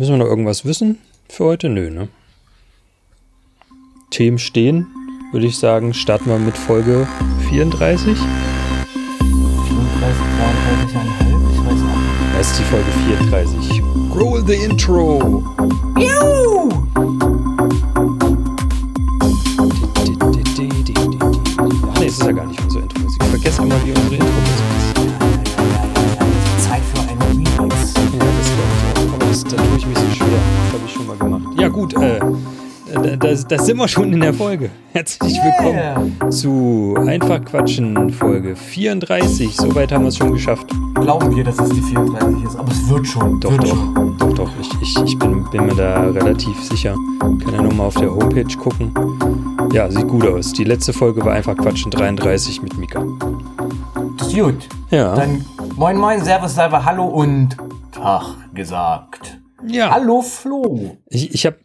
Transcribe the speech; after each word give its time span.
Müssen 0.00 0.12
wir 0.12 0.18
noch 0.24 0.30
irgendwas 0.30 0.64
wissen 0.64 0.96
für 1.28 1.44
heute? 1.44 1.68
Nö, 1.68 1.90
ne? 1.90 2.08
Themen 4.10 4.38
stehen, 4.38 4.86
würde 5.30 5.44
ich 5.44 5.58
sagen, 5.58 5.92
starten 5.92 6.30
wir 6.30 6.38
mit 6.38 6.56
Folge 6.56 7.06
34. 7.50 8.16
34, 8.16 8.24
33, 10.78 10.96
ich 11.52 11.60
weiß 11.66 11.82
auch 11.82 11.96
nicht. 11.98 12.38
Das 12.38 12.50
ist 12.50 12.60
die 12.60 12.64
Folge 12.64 12.90
34. 13.28 13.82
Roll 14.18 14.42
the 14.46 14.54
Intro! 14.54 15.44
Ach 15.58 16.39
da, 33.20 33.34
da, 33.34 33.42
da 33.48 33.58
sind 33.62 33.76
wir 33.76 33.88
schon 33.88 34.12
in 34.12 34.20
der 34.20 34.34
Folge. 34.34 34.70
Herzlich 34.92 35.38
willkommen 35.42 36.30
zu 36.30 36.94
Einfach 37.06 37.44
Quatschen, 37.44 38.10
Folge 38.10 38.56
34. 38.56 39.54
Soweit 39.54 39.92
haben 39.92 40.02
wir 40.04 40.08
es 40.08 40.16
schon 40.16 40.32
geschafft. 40.32 40.66
Glauben 40.94 41.34
wir, 41.34 41.44
dass 41.44 41.58
es 41.58 41.68
die 41.70 41.82
34 41.82 42.44
ist, 42.44 42.56
aber 42.56 42.70
es 42.70 42.88
wird 42.88 43.06
schon. 43.06 43.40
Doch, 43.40 43.52
wird 43.52 43.64
doch, 43.64 43.68
Schon. 43.68 44.18
doch, 44.18 44.32
doch. 44.34 44.50
Ich, 44.60 44.68
ich, 44.82 45.04
ich 45.04 45.18
bin, 45.18 45.44
bin 45.50 45.66
mir 45.66 45.74
da 45.74 46.02
relativ 46.10 46.60
sicher. 46.64 46.94
Kann 47.20 47.54
ja 47.54 47.62
nochmal 47.62 47.86
auf 47.88 47.94
der 47.96 48.10
Homepage 48.10 48.56
gucken. 48.56 48.92
Ja, 49.72 49.90
sieht 49.90 50.08
gut 50.08 50.26
aus. 50.26 50.52
Die 50.52 50.64
letzte 50.64 50.92
Folge 50.92 51.24
war 51.24 51.32
einfach 51.34 51.56
Quatschen 51.56 51.90
33 51.90 52.62
mit 52.62 52.76
Mika. 52.78 53.04
Das 54.18 54.28
ist 54.28 54.38
gut. 54.38 54.68
Ja. 54.90 55.14
Dann 55.14 55.44
moin 55.76 55.96
moin, 55.96 56.22
servus, 56.24 56.54
salve, 56.54 56.84
hallo 56.84 57.04
und 57.04 57.56
Tag 57.92 58.22
gesagt. 58.54 59.38
ja. 59.66 59.90
Hallo 59.90 60.22
Flo. 60.22 60.96
Ich, 61.08 61.34
ich 61.34 61.46
habe, 61.46 61.56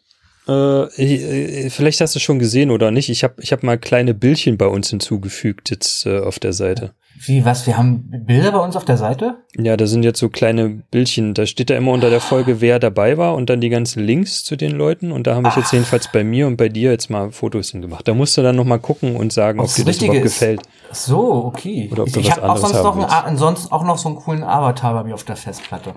äh, 0.47 1.65
äh, 1.65 1.69
vielleicht 1.69 2.01
hast 2.01 2.15
du 2.15 2.19
schon 2.19 2.39
gesehen 2.39 2.71
oder 2.71 2.91
nicht, 2.91 3.09
ich 3.09 3.23
habe 3.23 3.35
ich 3.41 3.51
hab 3.51 3.63
mal 3.63 3.77
kleine 3.77 4.13
Bildchen 4.13 4.57
bei 4.57 4.67
uns 4.67 4.89
hinzugefügt 4.89 5.69
jetzt 5.71 6.05
äh, 6.05 6.19
auf 6.19 6.39
der 6.39 6.53
Seite. 6.53 6.93
Wie, 7.17 7.45
was, 7.45 7.65
wir 7.65 7.77
haben 7.77 8.09
Bilder 8.25 8.51
bei 8.51 8.59
uns 8.59 8.75
auf 8.75 8.83
der 8.83 8.97
Seite? 8.97 9.37
Ja, 9.57 9.77
da 9.77 9.87
sind 9.87 10.03
jetzt 10.03 10.19
so 10.19 10.27
kleine 10.27 10.69
Bildchen, 10.69 11.33
da 11.33 11.45
steht 11.45 11.69
da 11.69 11.77
immer 11.77 11.93
unter 11.93 12.09
der 12.09 12.19
Folge, 12.19 12.59
wer 12.59 12.77
dabei 12.77 13.17
war 13.17 13.35
und 13.35 13.49
dann 13.49 13.61
die 13.61 13.69
ganzen 13.69 14.03
Links 14.03 14.43
zu 14.43 14.57
den 14.57 14.73
Leuten 14.73 15.13
und 15.13 15.25
da 15.25 15.35
habe 15.35 15.47
ich 15.47 15.55
jetzt 15.55 15.71
jedenfalls 15.71 16.11
bei 16.11 16.25
mir 16.25 16.45
und 16.45 16.57
bei 16.57 16.67
dir 16.67 16.91
jetzt 16.91 17.09
mal 17.09 17.31
Fotos 17.31 17.71
hingemacht. 17.71 18.05
Da 18.05 18.13
musst 18.13 18.37
du 18.37 18.41
dann 18.41 18.57
nochmal 18.57 18.79
gucken 18.79 19.15
und 19.15 19.31
sagen, 19.31 19.59
ob 19.59 19.65
Ob's 19.65 19.75
dir 19.75 19.85
das 19.85 19.97
überhaupt 19.97 20.17
ist. 20.17 20.23
gefällt. 20.23 20.61
Ach 20.91 20.95
So, 20.95 21.45
okay. 21.45 21.89
Oder 21.89 22.01
ob 22.01 22.09
ich 22.09 22.13
du 22.15 22.19
ich 22.19 22.27
was 22.31 22.35
habe 22.37 22.51
auch 22.51 22.57
sonst 22.57 22.83
noch, 22.83 22.95
einen, 22.95 23.05
ansonsten 23.05 23.71
auch 23.71 23.85
noch 23.85 23.97
so 23.97 24.09
einen 24.09 24.17
coolen 24.17 24.43
Avatar 24.43 24.93
bei 24.93 25.03
mir 25.05 25.13
auf 25.13 25.23
der 25.23 25.37
Festplatte. 25.37 25.95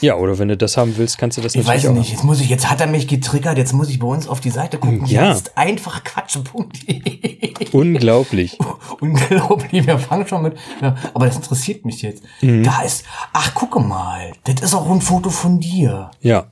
Ja, 0.00 0.16
oder 0.16 0.38
wenn 0.38 0.48
du 0.48 0.56
das 0.56 0.76
haben 0.76 0.96
willst, 0.96 1.18
kannst 1.18 1.38
du 1.38 1.42
das 1.42 1.54
Ich 1.54 1.64
natürlich 1.64 1.84
weiß 1.84 1.90
auch 1.90 1.94
nicht, 1.94 2.10
jetzt 2.12 2.24
muss 2.24 2.40
ich, 2.40 2.48
jetzt 2.48 2.70
hat 2.70 2.80
er 2.80 2.86
mich 2.86 3.08
getriggert, 3.08 3.58
jetzt 3.58 3.72
muss 3.72 3.88
ich 3.88 3.98
bei 3.98 4.06
uns 4.06 4.28
auf 4.28 4.40
die 4.40 4.50
Seite 4.50 4.78
gucken. 4.78 5.06
Ja. 5.06 5.30
Jetzt 5.30 5.56
einfach 5.56 6.04
quatschen.de. 6.04 7.68
Unglaublich. 7.72 8.58
Unglaublich, 9.00 9.86
wir 9.86 9.98
fangen 9.98 10.26
schon 10.26 10.42
mit, 10.42 10.56
ja, 10.80 10.96
aber 11.14 11.26
das 11.26 11.36
interessiert 11.36 11.84
mich 11.84 12.02
jetzt. 12.02 12.22
Mhm. 12.40 12.62
Da 12.62 12.82
ist, 12.82 13.04
ach 13.32 13.54
gucke 13.54 13.80
mal, 13.80 14.32
das 14.44 14.60
ist 14.62 14.74
auch 14.74 14.90
ein 14.90 15.00
Foto 15.00 15.30
von 15.30 15.60
dir. 15.60 16.10
Ja. 16.20 16.46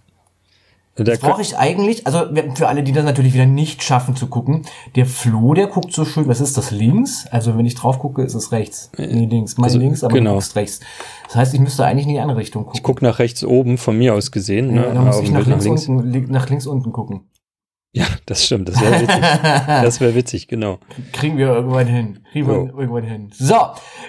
Das 0.96 1.18
brauche 1.18 1.42
ich 1.42 1.58
eigentlich, 1.58 2.06
also 2.06 2.24
für 2.54 2.68
alle, 2.68 2.82
die 2.82 2.92
das 2.92 3.04
natürlich 3.04 3.34
wieder 3.34 3.44
nicht 3.44 3.82
schaffen 3.82 4.16
zu 4.16 4.28
gucken, 4.28 4.62
der 4.94 5.04
Flo, 5.04 5.52
der 5.52 5.66
guckt 5.66 5.92
so 5.92 6.06
schön, 6.06 6.26
was 6.26 6.40
ist 6.40 6.56
das, 6.56 6.70
links? 6.70 7.26
Also 7.30 7.58
wenn 7.58 7.66
ich 7.66 7.74
drauf 7.74 7.98
gucke, 7.98 8.22
ist 8.22 8.34
es 8.34 8.50
rechts. 8.50 8.90
Nee, 8.96 9.26
links, 9.26 9.58
mein 9.58 9.64
also, 9.64 9.78
links, 9.78 10.02
aber 10.02 10.14
genau. 10.14 10.34
guckst 10.34 10.56
rechts. 10.56 10.80
Das 11.26 11.36
heißt, 11.36 11.54
ich 11.54 11.60
müsste 11.60 11.84
eigentlich 11.84 12.06
in 12.06 12.12
die 12.12 12.18
andere 12.18 12.38
Richtung 12.38 12.64
gucken. 12.64 12.78
ich 12.78 12.82
guck 12.82 13.02
nach 13.02 13.18
rechts 13.18 13.44
oben, 13.44 13.76
von 13.76 13.98
mir 13.98 14.14
aus 14.14 14.30
gesehen, 14.30 14.72
ne? 14.72 14.86
ja, 14.86 14.94
dann 14.94 15.04
muss 15.04 15.20
ich 15.20 15.30
nach 15.30 15.44
Bild 15.44 15.62
links, 15.62 15.86
Unten, 15.86 16.32
nach 16.32 16.48
links 16.48 16.66
unten 16.66 16.92
gucken. 16.92 17.20
Ja, 17.96 18.04
das 18.26 18.44
stimmt, 18.44 18.68
das 18.68 18.78
wäre 18.78 19.00
witzig. 19.00 19.20
das 19.22 20.00
wäre 20.00 20.14
witzig, 20.14 20.48
genau. 20.48 20.80
Kriegen 21.12 21.38
wir 21.38 21.46
irgendwann 21.46 21.86
hin. 21.86 22.18
Kriegen 22.30 22.46
wir 22.46 22.54
Jo. 22.54 22.78
irgendwann 22.78 23.04
hin. 23.04 23.30
So, 23.32 23.56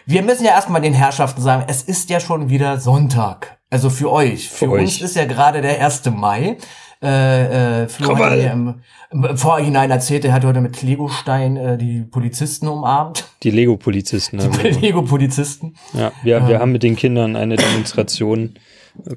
wir 0.06 0.24
müssen 0.24 0.44
ja 0.44 0.52
erstmal 0.52 0.82
den 0.82 0.94
Herrschaften 0.94 1.42
sagen, 1.42 1.64
es 1.70 1.84
ist 1.84 2.10
ja 2.10 2.20
schon 2.20 2.50
wieder 2.50 2.82
Sonntag. 2.82 3.58
Also 3.70 3.90
für 3.90 4.12
euch. 4.12 4.50
Für, 4.50 4.66
Für 4.66 4.72
uns 4.72 4.98
euch. 4.98 5.02
ist 5.04 5.16
ja 5.16 5.24
gerade 5.24 5.62
der 5.62 5.82
1. 5.86 6.04
Mai. 6.12 6.58
Äh, 7.02 7.84
äh, 7.84 7.88
Flo 7.88 8.18
hat 8.18 8.32
mir 8.32 8.52
im, 8.52 8.82
im 9.12 9.38
Vorhinein 9.38 9.90
erzählt, 9.90 10.26
er 10.26 10.34
hat 10.34 10.44
heute 10.44 10.60
mit 10.60 10.82
Legostein 10.82 11.56
äh, 11.56 11.78
die 11.78 12.02
Polizisten 12.02 12.68
umarmt. 12.68 13.24
Die 13.44 13.52
Lego-Polizisten. 13.52 14.40
Die 14.64 14.70
Lego-Polizisten. 14.70 15.76
Ja, 15.94 16.12
wir, 16.24 16.46
wir 16.46 16.60
haben 16.60 16.74
mit 16.74 16.84
den 16.84 16.98
Kindern 16.98 17.38
eine 17.38 17.56
Demonstration 17.56 18.56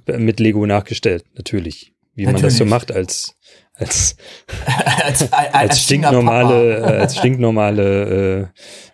äh, 0.07 0.17
mit 0.19 0.39
Lego 0.39 0.65
nachgestellt, 0.65 1.25
natürlich. 1.35 1.93
Wie 2.15 2.27
man 2.27 2.35
das 2.35 2.43
so 2.43 2.65
Natürlich. 2.65 2.71
macht 2.71 2.93
als, 2.93 3.37
als, 3.81 4.17
als, 5.05 5.33
als, 5.33 5.55
als 5.55 5.83
stinknormale, 5.83 6.79
äh, 6.79 7.01
als 7.01 7.17
stinknormale 7.17 8.43
äh, 8.43 8.47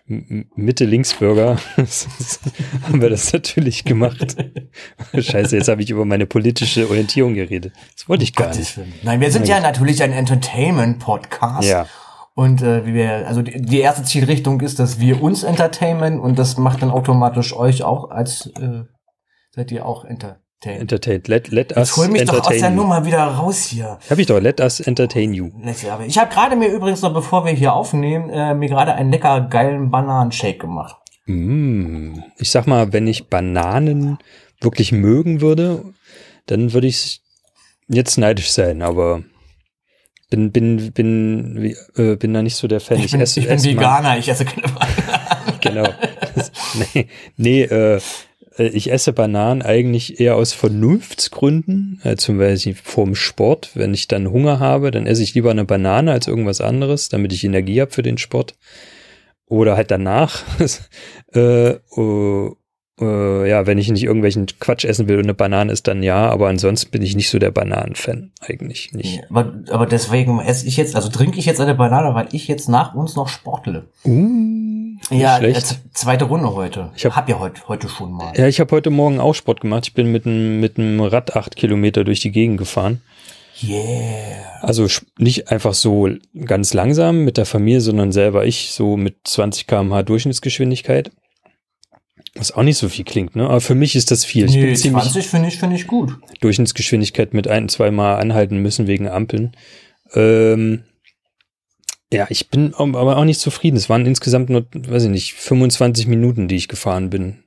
Mitte-Links-Bürger 0.08 1.56
haben 2.82 3.02
wir 3.02 3.10
das 3.10 3.32
natürlich 3.32 3.84
gemacht. 3.84 4.36
Scheiße, 5.18 5.56
jetzt 5.56 5.68
habe 5.68 5.82
ich 5.82 5.90
über 5.90 6.04
meine 6.04 6.26
politische 6.26 6.88
Orientierung 6.88 7.34
geredet. 7.34 7.72
Das 7.96 8.08
wollte 8.08 8.22
ich 8.22 8.34
gar 8.34 8.54
nicht. 8.54 8.78
Nein, 9.02 9.20
wir 9.20 9.32
sind 9.32 9.48
ja 9.48 9.58
natürlich 9.58 10.02
ein 10.04 10.12
Entertainment-Podcast. 10.12 11.68
Ja. 11.68 11.86
Und 12.34 12.62
äh, 12.62 12.86
wie 12.86 12.94
wir, 12.94 13.26
also 13.26 13.42
die, 13.42 13.60
die 13.60 13.80
erste 13.80 14.04
Zielrichtung 14.04 14.60
ist, 14.60 14.78
dass 14.78 15.00
wir 15.00 15.22
uns 15.22 15.42
entertainen 15.42 16.20
und 16.20 16.38
das 16.38 16.56
macht 16.56 16.82
dann 16.82 16.90
automatisch 16.90 17.56
euch 17.56 17.82
auch 17.82 18.10
als 18.10 18.46
äh, 18.60 18.84
seid 19.50 19.72
ihr 19.72 19.86
auch 19.86 20.04
entertained. 20.04 20.45
Entertained. 20.64 21.28
Let, 21.28 21.48
let 21.48 21.70
Jetzt 21.70 21.78
us 21.78 21.96
hol 21.96 22.08
mich 22.08 22.24
doch 22.24 22.34
aus 22.40 22.48
der 22.48 22.56
entertain 22.56 22.76
you. 22.76 22.82
Nummer 22.82 23.04
wieder 23.04 23.24
raus 23.24 23.66
hier. 23.66 23.98
Hab 24.08 24.18
ich 24.18 24.26
doch, 24.26 24.40
let 24.40 24.60
us 24.60 24.80
entertain 24.80 25.34
you. 25.34 25.50
Ich 26.06 26.18
habe 26.18 26.32
gerade 26.32 26.56
mir 26.56 26.68
übrigens 26.68 27.02
noch, 27.02 27.12
bevor 27.12 27.44
wir 27.44 27.52
hier 27.52 27.74
aufnehmen, 27.74 28.30
äh, 28.30 28.54
mir 28.54 28.68
gerade 28.68 28.94
einen 28.94 29.10
lecker 29.12 29.42
geilen 29.42 29.90
Bananenshake 29.90 30.58
gemacht. 30.58 30.96
Mm. 31.26 32.20
Ich 32.38 32.50
sag 32.50 32.66
mal, 32.66 32.92
wenn 32.92 33.06
ich 33.06 33.28
Bananen 33.28 34.18
wirklich 34.60 34.92
mögen 34.92 35.40
würde, 35.40 35.84
dann 36.46 36.72
würde 36.72 36.86
ich 36.86 37.20
jetzt 37.88 38.16
neidisch 38.16 38.50
sein, 38.50 38.82
aber 38.82 39.22
bin, 40.30 40.50
bin, 40.52 40.92
bin, 40.92 41.74
äh, 41.96 42.16
bin 42.16 42.34
da 42.34 42.42
nicht 42.42 42.56
so 42.56 42.66
der 42.66 42.80
Fan. 42.80 42.98
Ich 42.98 43.12
bin, 43.12 43.20
ich 43.20 43.34
bin 43.34 43.46
ess 43.46 43.64
mal- 43.64 43.72
Veganer, 43.72 44.18
ich 44.18 44.28
esse 44.28 44.44
keine 44.44 44.68
Bananen. 44.68 44.94
Genau. 45.60 45.88
nee, 46.94 47.08
nee 47.36 47.62
äh, 47.62 47.96
äh, 47.96 48.00
ich 48.58 48.90
esse 48.90 49.12
Bananen 49.12 49.62
eigentlich 49.62 50.20
eher 50.20 50.36
aus 50.36 50.52
Vernunftsgründen, 50.52 52.00
äh, 52.04 52.16
zum 52.16 52.38
Beispiel 52.38 52.74
vorm 52.74 53.14
Sport. 53.14 53.70
Wenn 53.74 53.94
ich 53.94 54.08
dann 54.08 54.30
Hunger 54.30 54.60
habe, 54.60 54.90
dann 54.90 55.06
esse 55.06 55.22
ich 55.22 55.34
lieber 55.34 55.50
eine 55.50 55.64
Banane 55.64 56.12
als 56.12 56.26
irgendwas 56.26 56.60
anderes, 56.60 57.08
damit 57.08 57.32
ich 57.32 57.44
Energie 57.44 57.80
habe 57.80 57.90
für 57.90 58.02
den 58.02 58.18
Sport. 58.18 58.54
Oder 59.46 59.76
halt 59.76 59.90
danach. 59.90 60.42
äh, 61.34 61.74
äh, 63.00 63.04
äh, 63.04 63.48
ja, 63.48 63.66
wenn 63.66 63.78
ich 63.78 63.90
nicht 63.90 64.04
irgendwelchen 64.04 64.46
Quatsch 64.58 64.84
essen 64.84 65.08
will 65.08 65.16
und 65.18 65.24
eine 65.24 65.34
Banane 65.34 65.70
ist, 65.72 65.86
dann 65.86 66.02
ja, 66.02 66.30
aber 66.30 66.48
ansonsten 66.48 66.90
bin 66.90 67.02
ich 67.02 67.14
nicht 67.14 67.28
so 67.30 67.38
der 67.38 67.50
Bananenfan. 67.50 68.30
Eigentlich 68.40 68.92
nicht. 68.92 69.22
Aber, 69.30 69.52
aber 69.70 69.86
deswegen 69.86 70.40
esse 70.40 70.66
ich 70.66 70.76
jetzt, 70.76 70.96
also 70.96 71.08
trinke 71.10 71.38
ich 71.38 71.44
jetzt 71.46 71.60
eine 71.60 71.74
Banane, 71.74 72.14
weil 72.14 72.28
ich 72.32 72.48
jetzt 72.48 72.68
nach 72.68 72.94
uns 72.94 73.14
noch 73.16 73.28
sportle. 73.28 73.84
Uh, 74.04 74.96
Ja, 75.10 75.36
schlecht. 75.38 75.56
jetzt 75.56 75.80
zweite 75.92 76.24
Runde 76.24 76.54
heute. 76.54 76.90
Ich 76.96 77.04
hab- 77.04 77.14
hab 77.16 77.28
ja 77.28 77.38
heute, 77.38 77.60
heute 77.68 77.88
schon 77.88 78.12
mal. 78.12 78.32
Ja, 78.36 78.46
ich 78.48 78.60
habe 78.60 78.74
heute 78.74 78.90
Morgen 78.90 79.20
auch 79.20 79.34
Sport 79.34 79.60
gemacht. 79.60 79.84
Ich 79.86 79.94
bin 79.94 80.10
mit 80.10 80.26
einem 80.26 80.58
mit 80.60 80.78
einem 80.78 81.00
Rad 81.00 81.36
acht 81.36 81.54
Kilometer 81.56 82.02
durch 82.02 82.20
die 82.20 82.32
Gegend 82.32 82.56
gefahren. 82.58 83.02
Yeah. 83.62 83.80
Also 84.60 84.86
nicht 85.18 85.50
einfach 85.50 85.72
so 85.74 86.08
ganz 86.44 86.74
langsam 86.74 87.24
mit 87.24 87.36
der 87.36 87.46
Familie, 87.46 87.80
sondern 87.80 88.12
selber 88.12 88.44
ich 88.46 88.70
so 88.72 88.96
mit 88.96 89.16
20 89.24 89.66
km/h 89.66 90.02
Durchschnittsgeschwindigkeit. 90.02 91.10
Was 92.38 92.52
auch 92.52 92.62
nicht 92.62 92.78
so 92.78 92.88
viel 92.88 93.04
klingt, 93.04 93.34
ne? 93.36 93.44
Aber 93.48 93.60
für 93.60 93.74
mich 93.74 93.96
ist 93.96 94.10
das 94.10 94.24
viel. 94.24 94.44
Ich 94.46 94.54
Nee, 94.54 94.66
bin 94.66 94.76
ziemlich 94.76 95.04
20 95.04 95.26
finde 95.26 95.48
ich, 95.48 95.58
finde 95.58 95.76
ich 95.76 95.86
gut. 95.86 96.18
Durchschnittsgeschwindigkeit 96.40 97.34
mit 97.34 97.48
ein, 97.48 97.68
zweimal 97.68 98.20
anhalten 98.20 98.58
müssen 98.58 98.86
wegen 98.86 99.08
Ampeln. 99.08 99.52
Ähm, 100.14 100.84
ja, 102.12 102.26
ich 102.30 102.50
bin 102.50 102.74
aber 102.74 103.16
auch 103.16 103.24
nicht 103.24 103.40
zufrieden. 103.40 103.76
Es 103.76 103.88
waren 103.88 104.06
insgesamt 104.06 104.48
nur, 104.50 104.66
weiß 104.72 105.04
ich 105.04 105.10
nicht, 105.10 105.34
25 105.34 106.06
Minuten, 106.06 106.46
die 106.48 106.56
ich 106.56 106.68
gefahren 106.68 107.10
bin. 107.10 107.42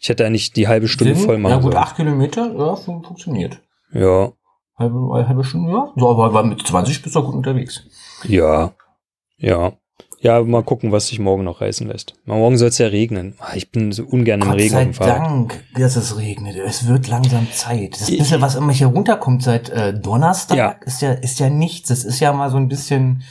Ich 0.00 0.08
hätte 0.08 0.24
eigentlich 0.26 0.52
die 0.52 0.68
halbe 0.68 0.86
Stunde 0.88 1.14
Sind- 1.14 1.24
voll 1.24 1.38
machen 1.38 1.50
Ja 1.52 1.56
gut, 1.56 1.72
sollen. 1.72 1.82
acht 1.84 1.96
Kilometer, 1.96 2.54
ja, 2.56 2.76
fun 2.76 3.02
funktioniert. 3.02 3.60
Ja, 3.92 4.32
Halbe, 4.78 5.26
halbe 5.26 5.42
Stunde, 5.42 5.72
ja. 5.72 5.90
So, 5.96 6.10
aber, 6.10 6.26
aber 6.26 6.44
mit 6.44 6.60
20 6.66 7.00
bist 7.02 7.16
du 7.16 7.22
gut 7.22 7.34
unterwegs. 7.34 7.82
Ja, 8.24 8.74
ja. 9.38 9.72
Ja, 10.20 10.42
mal 10.42 10.62
gucken, 10.62 10.92
was 10.92 11.08
sich 11.08 11.18
morgen 11.18 11.44
noch 11.44 11.60
reißen 11.60 11.86
lässt. 11.86 12.14
Morgen 12.24 12.56
soll 12.56 12.68
es 12.68 12.78
ja 12.78 12.86
regnen. 12.86 13.34
Ah, 13.38 13.54
Ich 13.54 13.70
bin 13.70 13.92
so 13.92 14.04
ungern 14.04 14.40
im 14.40 14.48
Gott 14.48 14.56
Regen 14.58 14.88
auf 14.90 14.96
sei. 14.96 15.06
Dank, 15.06 15.62
dass 15.76 15.96
es 15.96 16.16
regnet. 16.16 16.56
Es 16.56 16.86
wird 16.88 17.06
langsam 17.08 17.46
Zeit. 17.52 18.00
Das 18.00 18.10
bisschen, 18.10 18.40
was 18.40 18.54
immer 18.54 18.72
hier 18.72 18.86
runterkommt 18.88 19.42
seit 19.42 19.68
äh, 19.68 19.92
Donnerstag, 19.92 20.56
Ja. 20.56 20.70
ist 20.84 21.02
ja 21.02 21.12
ist 21.12 21.38
ja 21.38 21.50
nichts. 21.50 21.88
Das 21.90 22.02
ist 22.04 22.18
ja 22.20 22.32
mal 22.32 22.50
so 22.50 22.56
ein 22.56 22.68
bisschen 22.68 23.22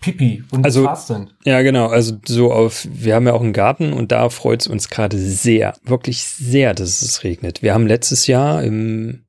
Pipi 0.00 0.44
und 0.52 0.64
Also- 0.66 0.80
das 0.82 0.88
war's 0.88 1.06
dann. 1.06 1.30
Ja, 1.46 1.62
genau. 1.62 1.86
Also 1.88 2.16
so 2.26 2.52
auf, 2.52 2.86
wir 2.92 3.14
haben 3.14 3.26
ja 3.26 3.32
auch 3.32 3.40
einen 3.42 3.54
Garten 3.54 3.94
und 3.94 4.12
da 4.12 4.28
freut 4.28 4.60
es 4.60 4.66
uns 4.66 4.90
gerade 4.90 5.16
sehr, 5.18 5.72
wirklich 5.84 6.24
sehr, 6.24 6.74
dass 6.74 7.00
es 7.00 7.24
regnet. 7.24 7.62
Wir 7.62 7.72
haben 7.72 7.86
letztes 7.86 8.26
Jahr 8.26 8.62
im 8.62 9.24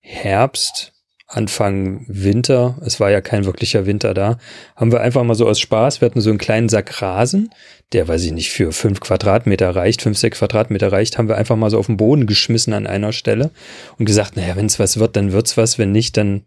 Herbst, 0.00 0.89
Anfang 1.32 2.04
Winter, 2.08 2.76
es 2.84 2.98
war 2.98 3.10
ja 3.10 3.20
kein 3.20 3.44
wirklicher 3.44 3.86
Winter 3.86 4.14
da, 4.14 4.36
haben 4.74 4.90
wir 4.90 5.00
einfach 5.00 5.22
mal 5.22 5.36
so 5.36 5.46
aus 5.46 5.60
Spaß, 5.60 6.00
wir 6.00 6.06
hatten 6.06 6.20
so 6.20 6.28
einen 6.28 6.40
kleinen 6.40 6.68
Sack 6.68 7.00
Rasen, 7.00 7.50
der, 7.92 8.08
weiß 8.08 8.24
ich 8.24 8.32
nicht, 8.32 8.50
für 8.50 8.72
fünf 8.72 8.98
Quadratmeter 8.98 9.74
reicht, 9.74 10.02
fünf, 10.02 10.18
sechs 10.18 10.38
Quadratmeter 10.38 10.90
reicht, 10.90 11.18
haben 11.18 11.28
wir 11.28 11.36
einfach 11.36 11.54
mal 11.54 11.70
so 11.70 11.78
auf 11.78 11.86
den 11.86 11.96
Boden 11.96 12.26
geschmissen 12.26 12.72
an 12.72 12.88
einer 12.88 13.12
Stelle 13.12 13.50
und 13.96 14.06
gesagt, 14.06 14.36
naja, 14.36 14.56
wenn 14.56 14.66
es 14.66 14.80
was 14.80 14.98
wird, 14.98 15.14
dann 15.14 15.30
wird's 15.30 15.56
was, 15.56 15.78
wenn 15.78 15.92
nicht, 15.92 16.16
dann 16.16 16.46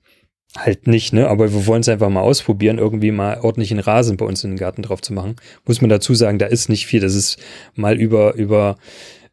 halt 0.58 0.88
nicht, 0.88 1.14
ne? 1.14 1.30
Aber 1.30 1.52
wir 1.52 1.66
wollen 1.66 1.82
es 1.82 1.90
einfach 1.90 2.10
mal 2.10 2.22
ausprobieren, 2.22 2.78
irgendwie 2.78 3.12
mal 3.12 3.40
ordentlichen 3.40 3.80
Rasen 3.80 4.18
bei 4.18 4.26
uns 4.26 4.44
in 4.44 4.52
den 4.52 4.60
Garten 4.60 4.84
drauf 4.84 5.02
zu 5.02 5.14
machen. 5.14 5.38
Muss 5.66 5.82
man 5.82 5.90
dazu 5.90 6.14
sagen, 6.14 6.38
da 6.38 6.46
ist 6.46 6.70
nicht 6.70 6.86
viel. 6.86 7.00
Das 7.00 7.16
ist 7.16 7.40
mal 7.74 8.00
über, 8.00 8.36
über 8.36 8.78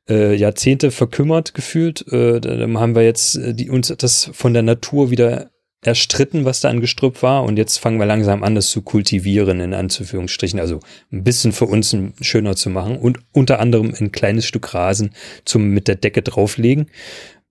äh, 0.09 0.35
Jahrzehnte 0.35 0.91
verkümmert 0.91 1.55
gefühlt. 1.55 2.07
Äh, 2.13 2.41
dann 2.41 2.79
haben 2.79 2.95
wir 2.95 3.03
jetzt 3.03 3.37
äh, 3.37 3.55
die, 3.55 3.71
uns 3.71 3.89
das 3.99 4.31
von 4.33 4.55
der 4.55 4.63
Natur 4.63 5.11
wieder 5.11 5.51
erstritten, 5.83 6.45
was 6.45 6.61
da 6.61 6.69
an 6.69 6.81
Gestrüpp 6.81 7.23
war. 7.23 7.45
Und 7.45 7.57
jetzt 7.57 7.79
fangen 7.79 7.99
wir 7.99 8.07
langsam 8.07 8.43
an, 8.43 8.55
das 8.55 8.69
zu 8.69 8.83
kultivieren, 8.83 9.61
in 9.61 9.75
Anführungsstrichen. 9.75 10.61
Also 10.61 10.81
ein 11.11 11.25
bisschen 11.25 11.53
für 11.53 11.67
uns 11.67 11.97
schöner 12.21 12.57
zu 12.57 12.71
machen 12.71 12.97
und 12.97 13.19
unter 13.33 13.61
anderem 13.61 13.95
ein 13.99 14.13
kleines 14.13 14.47
Stück 14.47 14.75
Rasen 14.75 15.15
zum 15.45 15.69
mit 15.69 15.89
der 15.89 15.97
Decke 15.97 16.23
drauflegen. 16.23 16.91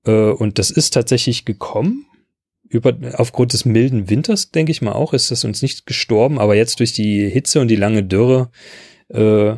Äh, 0.05 0.11
und 0.11 0.59
das 0.59 0.71
ist 0.71 0.93
tatsächlich 0.93 1.45
gekommen. 1.45 2.05
Über, 2.71 2.95
aufgrund 3.13 3.53
des 3.53 3.65
milden 3.65 4.11
Winters, 4.11 4.51
denke 4.51 4.71
ich 4.71 4.83
mal 4.83 4.91
auch, 4.91 5.13
ist 5.13 5.31
das 5.31 5.43
uns 5.43 5.63
nicht 5.63 5.87
gestorben, 5.87 6.37
aber 6.37 6.55
jetzt 6.55 6.79
durch 6.79 6.93
die 6.93 7.27
Hitze 7.27 7.61
und 7.61 7.67
die 7.67 7.75
lange 7.75 8.03
Dürre 8.03 8.51
äh, 9.07 9.55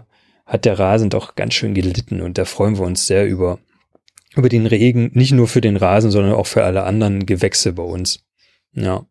hat 0.52 0.66
der 0.66 0.78
Rasen 0.78 1.10
doch 1.10 1.36
ganz 1.36 1.54
schön 1.54 1.74
gelitten 1.74 2.20
und 2.22 2.38
da 2.38 2.44
freuen 2.44 2.78
wir 2.78 2.84
uns 2.84 3.08
sehr 3.08 3.26
über, 3.26 3.60
über 4.36 4.50
den 4.50 4.66
Regen, 4.66 5.10
nicht 5.14 5.32
nur 5.32 5.48
für 5.48 5.62
den 5.62 5.78
Rasen, 5.78 6.12
sondern 6.12 6.34
auch 6.34 6.46
für 6.46 6.66
alle 6.66 6.84
anderen 6.84 7.26
Gewächse 7.26 7.72
bei 7.72 7.84
uns. 7.84 8.26
Ja. 8.74 9.06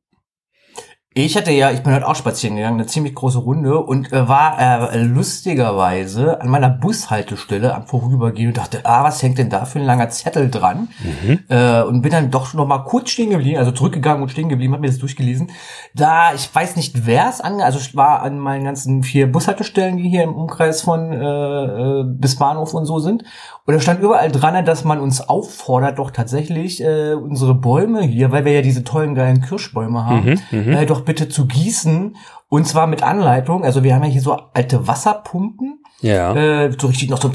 Ich 1.13 1.37
hatte 1.37 1.51
ja, 1.51 1.73
ich 1.73 1.83
bin 1.83 1.93
heute 1.93 2.07
auch 2.07 2.15
spazieren 2.15 2.55
gegangen, 2.55 2.79
eine 2.79 2.87
ziemlich 2.87 3.17
große 3.17 3.39
Runde 3.39 3.81
und 3.81 4.13
äh, 4.13 4.29
war 4.29 4.93
äh, 4.93 5.03
lustigerweise 5.03 6.41
an 6.41 6.49
meiner 6.49 6.69
Bushaltestelle 6.69 7.75
am 7.75 7.85
Vorübergehen 7.89 8.51
und 8.51 8.57
dachte, 8.57 8.83
ah, 8.85 9.03
was 9.03 9.21
hängt 9.21 9.39
denn 9.39 9.51
da 9.51 9.65
für 9.65 9.81
ein 9.81 9.87
langer 9.87 10.09
Zettel 10.11 10.49
dran? 10.49 10.87
Mhm. 11.03 11.41
Äh, 11.49 11.83
und 11.83 12.03
bin 12.03 12.13
dann 12.13 12.31
doch 12.31 12.55
noch 12.55 12.65
mal 12.65 12.85
kurz 12.85 13.11
stehen 13.11 13.31
geblieben, 13.31 13.59
also 13.59 13.73
zurückgegangen 13.73 14.23
und 14.23 14.29
stehen 14.29 14.49
geblieben, 14.49 14.73
hab 14.73 14.83
mir 14.83 14.87
das 14.87 14.99
durchgelesen. 14.99 15.51
Da, 15.97 16.33
ich 16.33 16.49
weiß 16.55 16.77
nicht, 16.77 17.05
wer 17.07 17.29
es 17.29 17.41
an, 17.41 17.61
also 17.61 17.81
ich 17.81 17.97
war 17.97 18.23
an 18.23 18.39
meinen 18.39 18.63
ganzen 18.63 19.03
vier 19.03 19.33
Bushaltestellen, 19.33 19.97
die 19.97 20.09
hier 20.09 20.23
im 20.23 20.37
Umkreis 20.37 20.81
von 20.81 21.13
äh, 21.13 21.17
äh, 21.17 22.05
bis 22.05 22.37
Bahnhof 22.37 22.73
und 22.73 22.87
so 22.87 23.01
sind. 23.01 23.25
Und 23.67 23.75
da 23.75 23.81
stand 23.81 24.01
überall 24.01 24.33
dran, 24.33 24.65
dass 24.65 24.85
man 24.85 25.01
uns 25.01 25.29
auffordert, 25.29 25.99
doch 25.99 26.11
tatsächlich 26.11 26.83
äh, 26.83 27.15
unsere 27.15 27.55
Bäume 27.55 28.03
hier, 28.03 28.33
weil 28.33 28.45
wir 28.45 28.53
ja 28.53 28.63
diese 28.63 28.85
tollen 28.85 29.15
geilen 29.15 29.43
Kirschbäume 29.43 30.05
haben, 30.07 30.39
mhm, 30.51 30.67
mhm. 30.67 30.73
äh, 30.73 30.87
doch 30.87 31.00
bitte 31.05 31.29
zu 31.29 31.47
gießen. 31.47 32.17
Und 32.49 32.67
zwar 32.67 32.87
mit 32.87 33.03
Anleitung. 33.03 33.65
Also 33.65 33.83
wir 33.83 33.95
haben 33.95 34.05
ja 34.05 34.11
hier 34.11 34.23
so 34.23 34.37
alte 34.55 34.87
Wasserpumpen. 34.87 35.81
Ja. 36.01 36.35
Äh, 36.35 36.73
so 36.79 36.89
richtig 36.89 37.11
noch 37.11 37.21
so. 37.21 37.31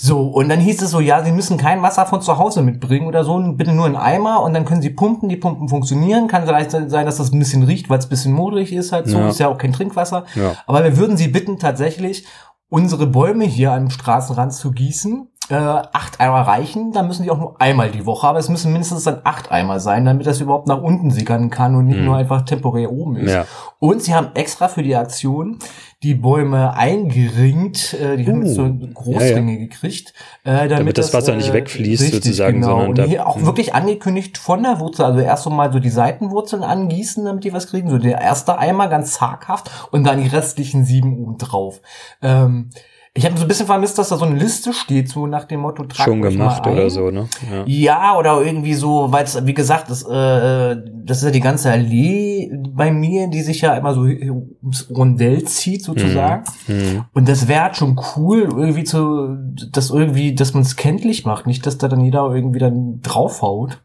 So, 0.00 0.28
und 0.28 0.48
dann 0.48 0.60
hieß 0.60 0.80
es 0.82 0.92
so, 0.92 1.00
ja, 1.00 1.24
Sie 1.24 1.32
müssen 1.32 1.58
kein 1.58 1.82
Wasser 1.82 2.06
von 2.06 2.22
zu 2.22 2.38
Hause 2.38 2.62
mitbringen 2.62 3.08
oder 3.08 3.24
so, 3.24 3.42
bitte 3.54 3.72
nur 3.72 3.86
einen 3.86 3.96
Eimer 3.96 4.42
und 4.42 4.54
dann 4.54 4.64
können 4.64 4.80
Sie 4.80 4.90
pumpen, 4.90 5.28
die 5.28 5.36
Pumpen 5.36 5.68
funktionieren. 5.68 6.28
Kann 6.28 6.46
vielleicht 6.46 6.70
sein, 6.70 7.04
dass 7.04 7.16
das 7.16 7.32
ein 7.32 7.38
bisschen 7.40 7.64
riecht, 7.64 7.90
weil 7.90 7.98
es 7.98 8.06
ein 8.06 8.10
bisschen 8.10 8.32
modrig 8.32 8.72
ist 8.72 8.92
halt 8.92 9.08
so, 9.08 9.18
ja. 9.18 9.28
ist 9.28 9.40
ja 9.40 9.48
auch 9.48 9.58
kein 9.58 9.72
Trinkwasser. 9.72 10.24
Ja. 10.36 10.54
Aber 10.68 10.84
wir 10.84 10.96
würden 10.96 11.16
Sie 11.16 11.26
bitten, 11.26 11.58
tatsächlich 11.58 12.26
unsere 12.68 13.08
Bäume 13.08 13.44
hier 13.44 13.72
am 13.72 13.90
Straßenrand 13.90 14.52
zu 14.52 14.70
gießen. 14.70 15.28
Äh, 15.50 15.54
acht 15.54 16.20
Eimer 16.20 16.42
reichen, 16.42 16.92
dann 16.92 17.06
müssen 17.06 17.22
die 17.22 17.30
auch 17.30 17.38
nur 17.38 17.60
einmal 17.60 17.90
die 17.90 18.04
Woche, 18.04 18.26
aber 18.26 18.38
es 18.38 18.50
müssen 18.50 18.70
mindestens 18.70 19.04
dann 19.04 19.20
acht 19.24 19.50
Eimer 19.50 19.80
sein, 19.80 20.04
damit 20.04 20.26
das 20.26 20.40
überhaupt 20.42 20.68
nach 20.68 20.82
unten 20.82 21.10
sickern 21.10 21.48
kann 21.48 21.74
und 21.74 21.86
nicht 21.86 21.98
mhm. 21.98 22.04
nur 22.04 22.16
einfach 22.16 22.42
temporär 22.42 22.92
oben 22.92 23.16
ist. 23.16 23.32
Ja. 23.32 23.46
Und 23.78 24.02
sie 24.02 24.14
haben 24.14 24.28
extra 24.34 24.68
für 24.68 24.82
die 24.82 24.94
Aktion 24.94 25.58
die 26.02 26.14
Bäume 26.14 26.74
eingeringt, 26.74 27.94
äh, 27.94 28.16
die 28.16 28.24
uh, 28.24 28.28
haben 28.28 28.44
jetzt 28.44 28.54
so 28.54 28.62
uh. 28.62 28.88
Großringe 28.94 29.52
ja, 29.52 29.58
ja. 29.58 29.64
gekriegt, 29.64 30.14
äh, 30.44 30.52
damit, 30.52 30.72
damit 30.72 30.98
das, 30.98 31.06
das 31.10 31.14
Wasser 31.14 31.32
äh, 31.32 31.36
nicht 31.36 31.52
wegfließt 31.52 32.02
richtig, 32.02 32.22
sozusagen, 32.22 32.60
genau. 32.60 32.84
sondern 32.84 33.08
hier 33.08 33.26
auch 33.26 33.42
wirklich 33.42 33.74
angekündigt 33.74 34.38
von 34.38 34.62
der 34.62 34.78
Wurzel, 34.78 35.06
also 35.06 35.18
erst 35.18 35.42
so 35.42 35.50
mal 35.50 35.72
so 35.72 35.80
die 35.80 35.90
Seitenwurzeln 35.90 36.62
angießen, 36.62 37.24
damit 37.24 37.42
die 37.42 37.52
was 37.52 37.66
kriegen, 37.66 37.90
so 37.90 37.98
der 37.98 38.20
erste 38.20 38.58
Eimer 38.58 38.88
ganz 38.88 39.14
zaghaft 39.14 39.70
und 39.90 40.04
dann 40.04 40.22
die 40.22 40.28
restlichen 40.28 40.84
sieben 40.84 41.18
oben 41.18 41.38
drauf. 41.38 41.80
Ähm, 42.22 42.70
ich 43.18 43.24
habe 43.24 43.36
so 43.36 43.42
ein 43.42 43.48
bisschen 43.48 43.66
vermisst, 43.66 43.98
dass 43.98 44.10
da 44.10 44.16
so 44.16 44.24
eine 44.24 44.38
Liste 44.38 44.72
steht, 44.72 45.08
so 45.08 45.26
nach 45.26 45.44
dem 45.44 45.60
Motto 45.60 45.82
Trag 45.82 46.04
Schon 46.04 46.22
gemacht 46.22 46.64
oder 46.68 46.88
so, 46.88 47.10
ne? 47.10 47.26
Ja, 47.50 47.64
ja 47.66 48.16
oder 48.16 48.40
irgendwie 48.40 48.74
so, 48.74 49.10
weil 49.10 49.24
es, 49.24 49.44
wie 49.44 49.54
gesagt, 49.54 49.90
das, 49.90 50.04
äh, 50.04 50.76
das 51.04 51.18
ist 51.18 51.24
ja 51.24 51.30
die 51.32 51.40
ganze 51.40 51.72
Allee 51.72 52.48
bei 52.70 52.92
mir, 52.92 53.26
die 53.26 53.42
sich 53.42 53.60
ja 53.60 53.74
immer 53.74 53.92
so 53.92 54.02
ums 54.02 54.88
Rondell 54.94 55.42
zieht, 55.42 55.82
sozusagen. 55.82 56.44
Mhm. 56.68 56.74
mhm. 56.74 57.04
Und 57.12 57.28
das 57.28 57.48
wäre 57.48 57.62
halt 57.62 57.76
schon 57.76 58.00
cool, 58.16 58.42
irgendwie 58.56 58.84
zu, 58.84 59.36
das 59.72 59.90
irgendwie, 59.90 60.36
dass 60.36 60.54
man 60.54 60.62
es 60.62 60.76
kenntlich 60.76 61.24
macht, 61.24 61.48
nicht, 61.48 61.66
dass 61.66 61.76
da 61.76 61.88
dann 61.88 62.04
jeder 62.04 62.32
irgendwie 62.32 62.60
dann 62.60 63.00
draufhaut 63.02 63.82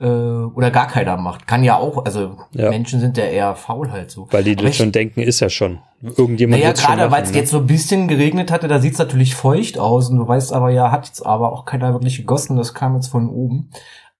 äh, 0.00 0.04
oder 0.06 0.70
gar 0.70 0.86
keiner 0.86 1.16
macht. 1.16 1.46
Kann 1.46 1.62
ja 1.62 1.76
auch, 1.76 2.04
also 2.04 2.38
ja. 2.52 2.70
Menschen 2.70 3.00
sind 3.00 3.16
ja 3.16 3.24
eher 3.24 3.54
faul 3.54 3.90
halt 3.90 4.10
so. 4.10 4.26
Weil 4.30 4.44
die 4.44 4.56
das 4.56 4.76
schon 4.76 4.92
denken, 4.92 5.20
ist 5.20 5.40
ja 5.40 5.50
schon. 5.50 5.80
Irgendjemand 6.02 6.62
naja, 6.62 6.72
gerade 6.72 7.10
weil 7.10 7.22
es 7.22 7.32
ne? 7.32 7.36
jetzt 7.36 7.50
so 7.50 7.58
ein 7.58 7.66
bisschen 7.66 8.08
geregnet 8.08 8.50
hatte, 8.50 8.68
da 8.68 8.80
sieht's 8.80 8.98
natürlich 8.98 9.34
feucht 9.34 9.78
aus 9.78 10.08
und 10.08 10.16
du 10.16 10.26
weißt 10.26 10.54
aber 10.54 10.70
ja, 10.70 10.90
hat 10.90 11.06
jetzt 11.06 11.24
aber 11.26 11.52
auch 11.52 11.66
keiner 11.66 11.92
wirklich 11.92 12.16
gegossen, 12.16 12.56
das 12.56 12.72
kam 12.72 12.94
jetzt 12.94 13.08
von 13.08 13.28
oben. 13.28 13.70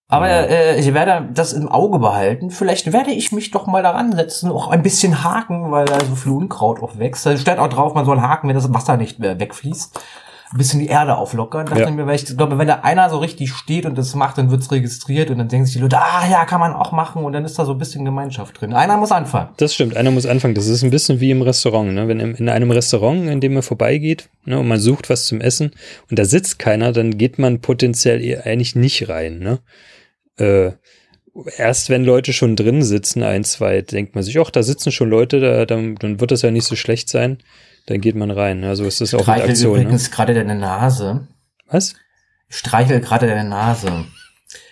Aber 0.08 0.28
ja. 0.28 0.42
äh, 0.42 0.80
ich 0.80 0.92
werde 0.92 1.28
das 1.32 1.52
im 1.52 1.68
Auge 1.68 2.00
behalten. 2.00 2.50
Vielleicht 2.50 2.92
werde 2.92 3.12
ich 3.12 3.32
mich 3.32 3.52
doch 3.52 3.66
mal 3.66 3.82
daran 3.82 4.12
setzen, 4.12 4.50
auch 4.50 4.68
ein 4.68 4.82
bisschen 4.82 5.22
haken, 5.22 5.70
weil 5.70 5.86
da 5.86 6.00
so 6.00 6.16
viel 6.16 6.32
Unkraut 6.32 6.82
auch 6.82 6.98
wächst. 6.98 7.24
Da 7.24 7.36
steht 7.36 7.58
auch 7.58 7.68
drauf, 7.68 7.94
man 7.94 8.04
soll 8.04 8.20
haken, 8.20 8.48
wenn 8.48 8.56
das 8.56 8.74
Wasser 8.74 8.96
nicht 8.96 9.20
mehr 9.20 9.38
wegfließt 9.38 9.98
ein 10.52 10.58
bisschen 10.58 10.80
die 10.80 10.88
Erde 10.88 11.16
auflockern. 11.16 11.66
Dachte 11.66 11.82
ja. 11.82 11.90
mir, 11.90 12.06
weil 12.06 12.16
ich 12.16 12.36
glaube, 12.36 12.58
wenn 12.58 12.66
da 12.66 12.80
einer 12.80 13.08
so 13.08 13.18
richtig 13.18 13.52
steht 13.52 13.86
und 13.86 13.96
das 13.96 14.16
macht, 14.16 14.36
dann 14.36 14.50
wird's 14.50 14.72
registriert 14.72 15.30
und 15.30 15.38
dann 15.38 15.48
denken 15.48 15.64
sich 15.64 15.74
die 15.74 15.80
Leute, 15.80 15.98
ah 15.98 16.28
ja, 16.28 16.44
kann 16.44 16.58
man 16.58 16.72
auch 16.72 16.90
machen 16.90 17.24
und 17.24 17.32
dann 17.32 17.44
ist 17.44 17.56
da 17.58 17.64
so 17.64 17.72
ein 17.72 17.78
bisschen 17.78 18.04
Gemeinschaft 18.04 18.60
drin. 18.60 18.72
Einer 18.72 18.96
muss 18.96 19.12
anfangen. 19.12 19.50
Das 19.58 19.74
stimmt, 19.74 19.96
einer 19.96 20.10
muss 20.10 20.26
anfangen. 20.26 20.54
Das 20.54 20.66
ist 20.66 20.82
ein 20.82 20.90
bisschen 20.90 21.20
wie 21.20 21.30
im 21.30 21.42
Restaurant, 21.42 21.92
ne? 21.92 22.08
Wenn 22.08 22.18
in 22.18 22.48
einem 22.48 22.72
Restaurant, 22.72 23.28
in 23.28 23.40
dem 23.40 23.54
man 23.54 23.62
vorbeigeht, 23.62 24.28
ne, 24.44 24.58
und 24.58 24.66
man 24.66 24.80
sucht 24.80 25.08
was 25.08 25.26
zum 25.26 25.40
Essen 25.40 25.70
und 26.10 26.18
da 26.18 26.24
sitzt 26.24 26.58
keiner, 26.58 26.92
dann 26.92 27.16
geht 27.16 27.38
man 27.38 27.60
potenziell 27.60 28.42
eigentlich 28.44 28.74
nicht 28.74 29.08
rein, 29.08 29.38
ne? 29.38 29.60
Äh, 30.36 30.72
erst 31.58 31.90
wenn 31.90 32.04
Leute 32.04 32.32
schon 32.32 32.56
drin 32.56 32.82
sitzen, 32.82 33.22
ein, 33.22 33.44
zwei, 33.44 33.82
denkt 33.82 34.16
man 34.16 34.24
sich, 34.24 34.38
ach, 34.40 34.50
da 34.50 34.64
sitzen 34.64 34.90
schon 34.90 35.10
Leute, 35.10 35.38
da, 35.38 35.64
dann, 35.64 35.94
dann 35.94 36.18
wird 36.18 36.32
das 36.32 36.42
ja 36.42 36.50
nicht 36.50 36.66
so 36.66 36.74
schlecht 36.74 37.08
sein 37.08 37.38
dann 37.90 38.00
geht 38.00 38.14
man 38.14 38.30
rein. 38.30 38.62
Also 38.64 38.84
ist 38.84 39.00
das 39.00 39.14
auch 39.14 39.26
eine 39.26 39.42
Aktion. 39.42 39.74
Ne? 39.74 39.82
übrigens 39.82 40.04
ne? 40.04 40.14
gerade 40.14 40.34
deine 40.34 40.54
Nase. 40.54 41.26
Was? 41.68 41.94
Ich 42.48 42.56
streichel 42.56 43.00
gerade 43.00 43.26
deine 43.26 43.48
Nase. 43.48 44.04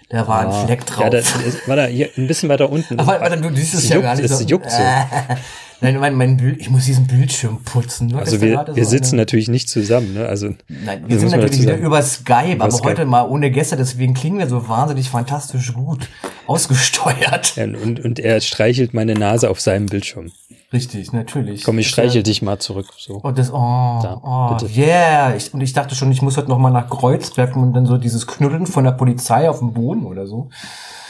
Da 0.08 0.26
war 0.26 0.46
ah, 0.46 0.60
ein 0.60 0.66
Fleck 0.66 0.86
drauf. 0.86 1.04
Ja, 1.04 1.10
da 1.10 1.20
war 1.66 1.76
da 1.76 1.86
hier 1.86 2.08
ein 2.16 2.26
bisschen 2.26 2.48
weiter 2.48 2.70
unten. 2.70 2.98
Aber, 2.98 3.20
aber 3.20 3.36
du 3.36 3.54
siehst 3.54 3.74
es 3.74 3.88
ja 3.88 4.00
gar 4.00 4.14
nicht 4.14 4.28
so. 4.28 4.36
Es 4.36 4.48
juckt 4.48 4.70
so. 4.70 4.82
Nein, 5.80 5.98
mein, 5.98 6.14
mein 6.14 6.36
Bild, 6.38 6.60
ich 6.60 6.70
muss 6.70 6.86
diesen 6.86 7.06
Bildschirm 7.06 7.62
putzen. 7.62 8.08
Du 8.08 8.18
also 8.18 8.40
wir, 8.40 8.66
wir 8.72 8.84
sitzen 8.84 9.14
eine... 9.14 9.22
natürlich 9.22 9.48
nicht 9.48 9.68
zusammen, 9.68 10.14
ne? 10.14 10.26
Also 10.26 10.54
Nein, 10.68 11.04
wir 11.06 11.18
sind 11.20 11.30
natürlich 11.30 11.62
wieder 11.62 11.76
über 11.76 12.02
Skype, 12.02 12.54
über 12.54 12.64
aber 12.64 12.72
Skype. 12.72 12.88
heute 12.88 13.04
mal 13.04 13.22
ohne 13.22 13.50
Gäste, 13.50 13.76
deswegen 13.76 14.14
klingen 14.14 14.38
wir 14.38 14.48
so 14.48 14.68
wahnsinnig 14.68 15.08
fantastisch 15.10 15.72
gut 15.74 16.08
ausgesteuert. 16.48 17.54
Ja, 17.56 17.64
und, 17.64 18.04
und 18.04 18.18
er 18.18 18.40
streichelt 18.40 18.92
meine 18.92 19.14
Nase 19.14 19.50
auf 19.50 19.60
seinem 19.60 19.86
Bildschirm. 19.86 20.32
Richtig, 20.70 21.14
natürlich. 21.14 21.64
Komm, 21.64 21.78
ich 21.78 21.88
streichel 21.88 22.16
ja, 22.16 22.22
dich 22.22 22.42
mal 22.42 22.58
zurück. 22.58 22.88
So. 22.98 23.20
Oh, 23.22 23.30
das, 23.30 23.50
oh, 23.50 23.54
da, 24.02 24.20
oh 24.22 24.54
bitte. 24.54 24.70
yeah. 24.78 25.34
Ich, 25.34 25.54
und 25.54 25.62
ich 25.62 25.72
dachte 25.72 25.94
schon, 25.94 26.12
ich 26.12 26.20
muss 26.20 26.36
heute 26.36 26.50
noch 26.50 26.58
mal 26.58 26.70
nach 26.70 26.90
Kreuzberg 26.90 27.56
und 27.56 27.72
dann 27.72 27.86
so 27.86 27.96
dieses 27.96 28.26
Knuddeln 28.26 28.66
von 28.66 28.84
der 28.84 28.92
Polizei 28.92 29.48
auf 29.48 29.60
dem 29.60 29.72
Boden 29.72 30.04
oder 30.04 30.26
so. 30.26 30.50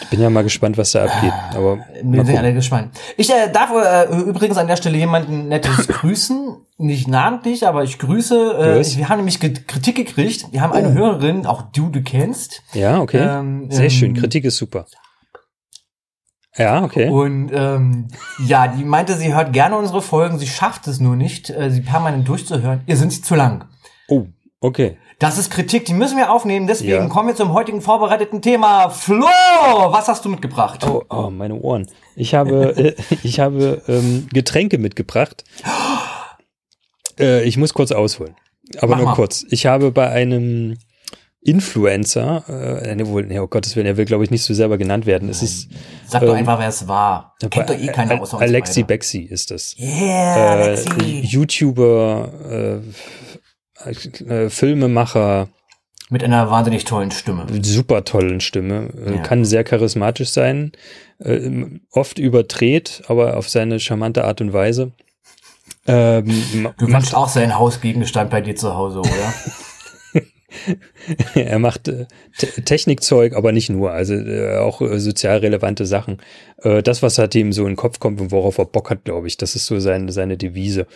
Ich 0.01 0.09
bin 0.11 0.21
ja 0.21 0.31
mal 0.31 0.45
gespannt, 0.45 0.79
was 0.79 0.93
da 0.93 1.07
abgeht. 1.07 1.33
Aber 1.57 1.79
wir 2.03 2.25
sind 2.25 2.39
alle 2.39 2.55
gespannt. 2.55 2.97
Ich 3.17 3.31
äh, 3.31 3.51
darf 3.53 3.71
äh, 3.73 4.15
übrigens 4.21 4.59
an 4.59 4.69
der 4.69 4.77
Stelle 4.77 4.97
jemanden 4.97 5.49
nettes 5.49 5.89
grüßen. 5.89 6.57
Nicht 6.77 7.09
namentlich, 7.09 7.67
aber 7.67 7.83
ich 7.83 7.99
grüße. 7.99 8.79
Äh, 8.79 8.97
wir 8.97 9.09
haben 9.09 9.19
nämlich 9.19 9.41
Kritik 9.41 9.97
gekriegt. 9.97 10.53
Wir 10.53 10.61
haben 10.61 10.73
eine 10.73 10.91
oh. 10.91 10.93
Hörerin, 10.93 11.47
auch 11.47 11.63
du, 11.73 11.89
du 11.89 12.03
kennst. 12.03 12.63
Ja, 12.75 13.01
okay. 13.01 13.19
Ähm, 13.19 13.69
Sehr 13.71 13.85
ähm, 13.87 13.91
schön. 13.91 14.15
Kritik 14.15 14.45
ist 14.45 14.57
super. 14.57 14.87
Ja, 16.59 16.83
okay. 16.83 17.09
Und 17.09 17.51
ähm, 17.53 18.09
ja, 18.45 18.67
die 18.69 18.85
meinte, 18.85 19.15
sie 19.15 19.33
hört 19.33 19.53
gerne 19.53 19.77
unsere 19.77 20.03
Folgen, 20.03 20.39
sie 20.39 20.47
schafft 20.49 20.89
es 20.89 20.99
nur 20.99 21.15
nicht, 21.15 21.51
äh, 21.51 21.71
sie 21.71 21.81
permanent 21.81 22.27
durchzuhören. 22.27 22.83
Ihr 22.87 22.97
sind 22.97 23.13
sie 23.13 23.23
zu 23.23 23.37
lang. 23.37 23.65
Oh, 24.09 24.27
okay. 24.61 24.99
Das 25.21 25.39
ist 25.39 25.51
Kritik, 25.51 25.85
die 25.85 25.95
müssen 25.95 26.17
wir 26.17 26.31
aufnehmen. 26.33 26.67
Deswegen 26.67 26.93
ja. 26.93 27.07
kommen 27.09 27.29
wir 27.29 27.35
zum 27.35 27.53
heutigen 27.53 27.81
vorbereiteten 27.81 28.43
Thema. 28.43 28.89
Flo, 28.89 29.27
was 29.27 30.09
hast 30.09 30.25
du 30.25 30.29
mitgebracht? 30.29 30.85
Oh, 30.87 31.03
oh 31.11 31.31
meine 31.31 31.55
Ohren. 31.55 31.89
Ich 32.15 32.35
habe, 32.35 32.77
äh, 32.77 33.17
ich 33.23 33.41
habe 33.41 33.83
ähm, 33.89 34.29
Getränke 34.33 34.79
mitgebracht. 34.79 35.45
Äh, 37.21 37.43
ich 37.43 37.57
muss 37.57 37.75
kurz 37.75 37.91
ausholen, 37.91 38.37
aber 38.77 38.91
Mach 38.93 38.99
nur 38.99 39.07
mal. 39.07 39.15
kurz. 39.17 39.45
Ich 39.51 39.67
habe 39.67 39.91
bei 39.91 40.09
einem 40.09 40.79
Influencer, 41.49 42.45
äh, 42.83 42.95
ne, 42.95 43.07
wohl, 43.09 43.25
ne, 43.27 43.43
oh 43.43 43.47
Gottes 43.47 43.75
Willen, 43.75 43.87
er 43.87 43.97
will, 43.97 44.05
glaube 44.05 44.23
ich, 44.23 44.31
nicht 44.31 44.43
so 44.43 44.53
selber 44.53 44.77
genannt 44.77 45.07
werden. 45.07 45.31
Es 45.31 45.43
ist. 45.43 45.71
Sag 46.07 46.21
doch 46.21 46.29
ähm, 46.29 46.41
einfach, 46.41 46.59
wer 46.59 46.69
es 46.69 46.87
war. 46.87 47.35
Kennt 47.51 47.71
doch 47.71 47.79
eh 47.79 47.87
keiner 47.87 48.21
außer 48.21 48.37
uns 48.37 48.43
Alexi 48.43 48.81
beide. 48.81 48.87
Bexi 48.87 49.21
ist 49.21 49.51
das. 49.51 49.75
Yeah, 49.79 50.37
äh, 50.37 50.63
Alexi. 50.63 51.21
YouTuber, 51.25 52.83
äh, 53.87 54.25
äh, 54.25 54.51
Filmemacher. 54.51 55.49
Mit 56.11 56.23
einer 56.23 56.51
wahnsinnig 56.51 56.85
tollen 56.85 57.11
Stimme. 57.11 57.47
Super 57.63 58.05
tollen 58.05 58.41
Stimme. 58.41 58.91
Äh, 59.07 59.17
ja. 59.17 59.23
Kann 59.23 59.47
sehr 59.47 59.65
charismatisch 59.65 60.29
sein. 60.29 60.73
Äh, 61.19 61.51
oft 61.93 62.19
überdreht, 62.19 63.03
aber 63.09 63.39
auf 63.39 63.49
seine 63.49 63.81
charmante 63.81 64.25
Art 64.25 64.43
und 64.43 64.53
Weise. 64.53 64.93
Ähm, 65.87 66.27
du 66.77 66.89
wünschst 66.89 67.15
auch 67.15 67.29
sein 67.29 67.59
Hausgegenstand 67.59 68.31
bei 68.31 68.43
dir 68.43 68.55
zu 68.55 68.75
Hause, 68.75 68.99
oder? 69.01 69.09
er 71.35 71.59
macht 71.59 71.89
äh, 71.89 72.07
Technikzeug, 72.65 73.35
aber 73.35 73.53
nicht 73.53 73.71
nur, 73.71 73.93
also 73.93 74.15
äh, 74.15 74.57
auch 74.57 74.81
äh, 74.81 74.99
sozial 74.99 75.39
relevante 75.39 75.87
Sachen. 75.87 76.19
Äh, 76.63 76.83
das, 76.83 77.03
was 77.03 77.19
halt 77.19 77.35
ihm 77.35 77.53
so 77.53 77.63
in 77.63 77.73
den 77.73 77.77
Kopf 77.77 77.99
kommt 77.99 78.21
und 78.21 78.31
worauf 78.31 78.59
er 78.59 78.65
Bock 78.65 78.91
hat, 78.91 79.05
glaube 79.05 79.27
ich, 79.27 79.37
das 79.37 79.55
ist 79.55 79.67
so 79.67 79.79
sein, 79.79 80.09
seine 80.09 80.37
Devise. 80.37 80.87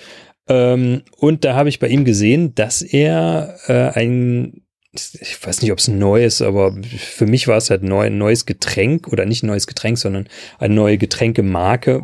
Ähm, 0.48 1.02
und 1.18 1.44
da 1.44 1.54
habe 1.54 1.68
ich 1.68 1.78
bei 1.78 1.88
ihm 1.88 2.04
gesehen, 2.04 2.54
dass 2.54 2.82
er 2.82 3.58
äh, 3.66 3.98
ein, 3.98 4.62
ich 4.92 5.44
weiß 5.44 5.62
nicht, 5.62 5.72
ob 5.72 5.78
es 5.78 5.88
neu 5.88 6.24
ist, 6.24 6.42
aber 6.42 6.76
für 6.96 7.26
mich 7.26 7.46
war 7.46 7.56
es 7.58 7.70
halt 7.70 7.82
neu, 7.82 8.06
ein 8.06 8.18
neues 8.18 8.46
Getränk 8.46 9.08
oder 9.08 9.26
nicht 9.26 9.42
ein 9.42 9.48
neues 9.48 9.66
Getränk, 9.66 9.98
sondern 9.98 10.28
eine 10.58 10.74
neue 10.74 10.98
Getränkemarke 10.98 12.02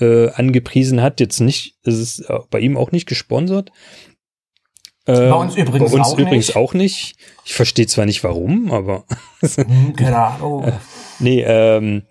äh, 0.00 0.30
angepriesen 0.30 1.02
hat. 1.02 1.20
Jetzt 1.20 1.40
nicht, 1.40 1.76
es 1.84 1.98
ist 1.98 2.24
bei 2.50 2.60
ihm 2.60 2.76
auch 2.76 2.92
nicht 2.92 3.06
gesponsert, 3.06 3.70
bei 5.12 5.32
uns 5.32 5.56
übrigens, 5.56 5.92
bei 5.92 5.98
uns 5.98 6.08
auch, 6.08 6.18
übrigens 6.18 6.48
nicht. 6.48 6.56
auch 6.56 6.74
nicht. 6.74 7.16
Ich 7.44 7.54
verstehe 7.54 7.86
zwar 7.86 8.06
nicht 8.06 8.24
warum, 8.24 8.72
aber. 8.72 9.04
Ahnung. 10.18 10.72
nee, 11.18 11.42
ähm, 11.42 12.02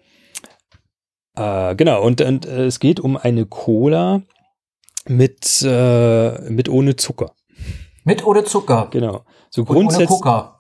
äh, 1.35 1.75
genau, 1.75 2.01
und, 2.01 2.21
und 2.21 2.45
äh, 2.45 2.65
es 2.65 2.79
geht 2.79 2.99
um 2.99 3.17
eine 3.17 3.45
Cola 3.45 4.21
mit, 5.07 5.61
äh, 5.63 6.49
mit 6.49 6.69
ohne 6.69 6.95
Zucker. 6.95 7.33
Mit 8.03 8.25
ohne 8.25 8.43
Zucker. 8.43 8.87
Genau. 8.91 9.25
So 9.49 9.65
grundsätzlich. 9.65 10.09
Ohne 10.09 10.19
Coca. 10.19 10.59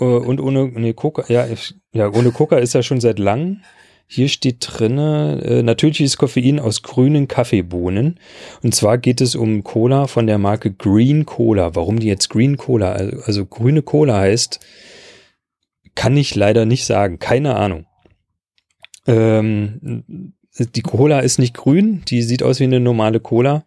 Äh, 0.00 0.04
und 0.04 0.40
ohne, 0.40 0.66
nee, 0.66 0.92
Coca, 0.92 1.24
ja, 1.28 1.46
ja, 1.92 2.08
ohne 2.08 2.32
Coca 2.32 2.58
ist 2.58 2.74
ja 2.74 2.82
schon 2.82 3.00
seit 3.00 3.18
langem. 3.18 3.62
Hier 4.12 4.26
steht 4.28 4.56
drinne 4.66 5.40
äh, 5.44 5.62
natürliches 5.62 6.16
Koffein 6.16 6.58
aus 6.58 6.82
grünen 6.82 7.28
Kaffeebohnen. 7.28 8.18
Und 8.60 8.74
zwar 8.74 8.98
geht 8.98 9.20
es 9.20 9.36
um 9.36 9.62
Cola 9.62 10.08
von 10.08 10.26
der 10.26 10.36
Marke 10.36 10.72
Green 10.72 11.26
Cola. 11.26 11.76
Warum 11.76 12.00
die 12.00 12.08
jetzt 12.08 12.28
Green 12.28 12.56
Cola, 12.56 12.90
also, 12.90 13.46
grüne 13.46 13.82
Cola 13.82 14.18
heißt, 14.18 14.58
kann 15.94 16.16
ich 16.16 16.34
leider 16.34 16.64
nicht 16.64 16.86
sagen. 16.86 17.20
Keine 17.20 17.54
Ahnung. 17.54 17.86
Ähm, 19.06 20.34
die 20.58 20.82
Cola 20.82 21.20
ist 21.20 21.38
nicht 21.38 21.54
grün, 21.54 22.02
die 22.08 22.22
sieht 22.22 22.42
aus 22.42 22.58
wie 22.58 22.64
eine 22.64 22.80
normale 22.80 23.20
Cola. 23.20 23.64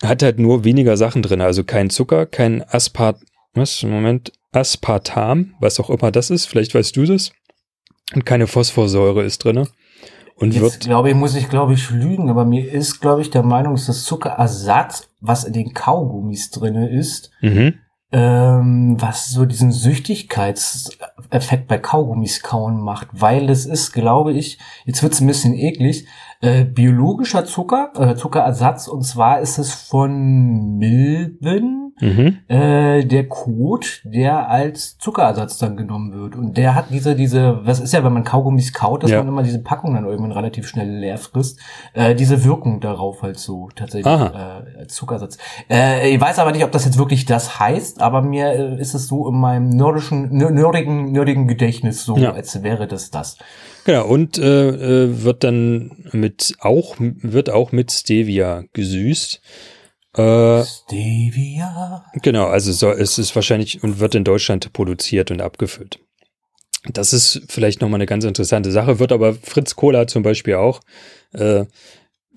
Hat 0.00 0.22
halt 0.22 0.38
nur 0.38 0.62
weniger 0.62 0.96
Sachen 0.96 1.22
drin, 1.22 1.40
also 1.40 1.64
kein 1.64 1.90
Zucker, 1.90 2.24
kein 2.24 2.62
Aspart, 2.62 3.20
was, 3.52 3.82
Moment, 3.82 4.30
Aspartam, 4.52 5.56
was 5.58 5.80
auch 5.80 5.90
immer 5.90 6.12
das 6.12 6.30
ist, 6.30 6.46
vielleicht 6.46 6.72
weißt 6.72 6.96
du 6.96 7.04
das. 7.04 7.32
Und 8.14 8.26
keine 8.26 8.46
Phosphorsäure 8.46 9.22
ist 9.24 9.44
drinne. 9.44 9.68
Und 10.36 10.54
Jetzt, 10.54 10.62
wird. 10.62 10.80
glaube 10.80 11.10
ich, 11.10 11.14
muss 11.14 11.34
ich, 11.34 11.48
glaube 11.50 11.74
ich, 11.74 11.90
lügen, 11.90 12.30
aber 12.30 12.44
mir 12.46 12.70
ist, 12.72 13.00
glaube 13.00 13.20
ich, 13.20 13.30
der 13.30 13.42
Meinung, 13.42 13.74
dass 13.74 13.86
das 13.86 14.04
Zuckerersatz, 14.04 15.10
was 15.20 15.44
in 15.44 15.52
den 15.52 15.74
Kaugummis 15.74 16.50
drinne 16.50 16.88
ist, 16.88 17.30
Mhm. 17.42 17.74
ähm, 18.10 18.96
was 18.98 19.28
so 19.30 19.44
diesen 19.44 19.70
Süchtigkeitseffekt 19.70 21.68
bei 21.68 21.78
Kaugummis 21.78 22.42
kauen 22.42 22.80
macht, 22.80 23.08
weil 23.12 23.48
es 23.50 23.66
ist, 23.66 23.92
glaube 23.92 24.32
ich, 24.32 24.58
jetzt 24.84 25.02
wird's 25.02 25.20
ein 25.20 25.26
bisschen 25.26 25.54
eklig, 25.54 26.06
äh, 26.40 26.64
biologischer 26.64 27.44
Zucker, 27.44 27.92
äh, 27.98 28.14
Zuckerersatz, 28.14 28.88
und 28.88 29.02
zwar 29.02 29.40
ist 29.40 29.58
es 29.58 29.74
von 29.74 30.78
Milben, 30.78 31.76
Mhm. 32.00 32.38
äh, 32.48 33.04
der 33.04 33.28
Kot, 33.28 34.00
der 34.04 34.48
als 34.48 34.96
Zuckerersatz 34.96 35.58
dann 35.58 35.76
genommen 35.76 36.14
wird. 36.14 36.34
Und 36.34 36.56
der 36.56 36.74
hat 36.74 36.86
diese, 36.88 37.14
diese, 37.14 37.60
was 37.66 37.78
ist 37.78 37.92
ja, 37.92 38.02
wenn 38.02 38.14
man 38.14 38.24
Kaugummis 38.24 38.72
kaut, 38.72 39.02
dass 39.02 39.10
Ja. 39.10 39.18
man 39.18 39.28
immer 39.28 39.42
diese 39.42 39.58
Packung 39.62 39.92
dann 39.92 40.06
irgendwann 40.06 40.32
relativ 40.32 40.66
schnell 40.66 40.88
leer 40.88 41.18
frisst, 41.18 41.60
äh, 41.92 42.14
diese 42.14 42.42
Wirkung 42.42 42.80
darauf 42.80 43.20
halt 43.22 43.38
so 43.38 43.68
tatsächlich 43.76 44.06
Aha. 44.06 44.62
äh, 44.74 44.78
als 44.78 44.94
Zuckerersatz. 44.94 45.36
Äh, 45.68 46.14
ich 46.14 46.18
weiß 46.18 46.38
aber 46.38 46.52
nicht, 46.52 46.64
ob 46.64 46.72
das 46.72 46.86
jetzt 46.86 46.96
wirklich 46.96 47.26
das 47.26 47.60
heißt, 47.60 48.00
aber 48.00 48.22
mir 48.22 48.46
äh, 48.52 48.80
ist 48.80 48.94
es 48.94 49.06
so 49.06 49.28
in 49.28 49.34
meinem 49.34 49.68
nordischen, 49.68 50.30
nör- 50.40 50.48
nerdigen, 50.50 51.12
nerdigen 51.12 51.48
Gedächtnis 51.48 52.02
so, 52.06 52.16
Ja. 52.16 52.32
als 52.32 52.62
wäre 52.62 52.86
das 52.86 53.10
das. 53.10 53.36
Genau, 53.84 54.06
und 54.06 54.38
äh, 54.38 54.68
äh, 54.68 55.24
wird 55.24 55.44
dann 55.44 56.04
mit 56.12 56.54
auch, 56.60 56.96
wird 56.98 57.50
auch 57.50 57.72
mit 57.72 57.90
Stevia 57.92 58.64
gesüßt. 58.72 59.40
Äh, 60.16 60.64
Stevia. 60.64 62.04
genau, 62.22 62.46
also 62.46 62.72
so, 62.72 62.90
es 62.90 63.18
ist 63.18 63.34
wahrscheinlich 63.34 63.82
und 63.82 64.00
wird 64.00 64.14
in 64.14 64.24
Deutschland 64.24 64.72
produziert 64.72 65.30
und 65.30 65.40
abgefüllt. 65.40 65.98
Das 66.92 67.12
ist 67.12 67.42
vielleicht 67.48 67.80
nochmal 67.80 67.98
eine 67.98 68.06
ganz 68.06 68.24
interessante 68.24 68.72
Sache, 68.72 68.98
wird 68.98 69.12
aber 69.12 69.34
Fritz 69.34 69.76
Cola 69.76 70.06
zum 70.06 70.22
Beispiel 70.22 70.54
auch. 70.54 70.80
Äh, 71.32 71.66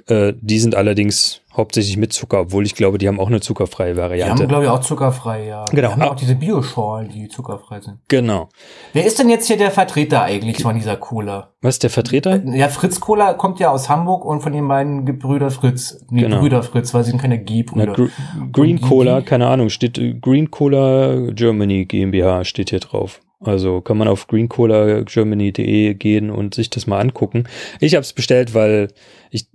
äh, 0.08 0.34
die 0.40 0.60
sind 0.60 0.76
allerdings 0.76 1.42
hauptsächlich 1.56 1.98
mit 1.98 2.12
Zucker, 2.14 2.42
obwohl 2.42 2.66
ich 2.66 2.74
glaube, 2.74 2.98
die 2.98 3.08
haben 3.08 3.20
auch 3.20 3.28
eine 3.28 3.40
zuckerfreie 3.40 3.94
Die 3.94 4.00
Variante. 4.00 4.42
haben, 4.44 4.48
glaube 4.50 4.64
ich, 4.64 4.70
auch 4.72 4.80
zuckerfrei, 4.82 5.46
ja. 5.46 5.66
Genau. 5.66 5.88
Die 5.90 5.94
haben 5.94 6.02
auch 6.02 6.16
diese 6.16 6.34
Bioschorlen, 6.36 7.10
die 7.10 7.28
zuckerfrei 7.28 7.80
sind. 7.80 8.00
genau. 8.08 8.50
Wer 8.94 9.06
ist 9.06 9.20
denn 9.20 9.30
jetzt 9.30 9.46
hier 9.48 9.58
der 9.58 9.70
Vertreter 9.70 10.24
eigentlich 10.24 10.64
von 10.64 10.76
dieser 10.76 10.98
Cola? 10.98 11.52
Was 11.62 11.78
der 11.80 11.92
Vertreter? 11.92 12.42
Ja, 12.46 12.70
Fritz 12.70 13.00
Cola 13.00 13.34
kommt 13.36 13.60
ja 13.60 13.70
aus 13.70 13.88
Hamburg 13.88 14.26
und 14.26 14.42
von 14.42 14.52
den 14.52 14.68
beiden 14.68 15.06
Gebrüder 15.06 15.52
Fritz. 15.52 16.04
Nee, 16.10 16.22
Genau. 16.22 16.40
Brüder 16.40 16.64
Fritz, 16.64 16.92
weil 16.94 17.04
sie 17.04 17.12
sind 17.12 17.22
keine 17.22 17.38
G-Brüder. 17.38 17.94
Gr 17.94 18.10
Green 18.52 18.78
die- 18.78 18.82
Cola, 18.82 19.20
die- 19.20 19.26
keine 19.28 19.48
Ahnung, 19.48 19.70
steht 19.70 19.98
äh, 20.00 20.14
Green 20.16 20.50
Cola 20.50 21.30
Germany 21.32 21.86
GmbH 21.86 22.44
steht 22.46 22.72
hier 22.72 22.80
drauf. 22.80 23.22
Also 23.46 23.82
kann 23.82 23.98
man 23.98 24.08
auf 24.08 24.28
greencolagermany.de 24.28 25.94
gehen 25.96 26.30
und 26.30 26.56
sich 26.56 26.70
das 26.70 26.88
mal 26.88 27.00
angucken. 27.00 27.44
Ich 27.80 27.94
habe 27.96 28.02
es 28.04 28.14
bestellt, 28.14 28.54
weil 28.54 28.88
ich, 29.32 29.48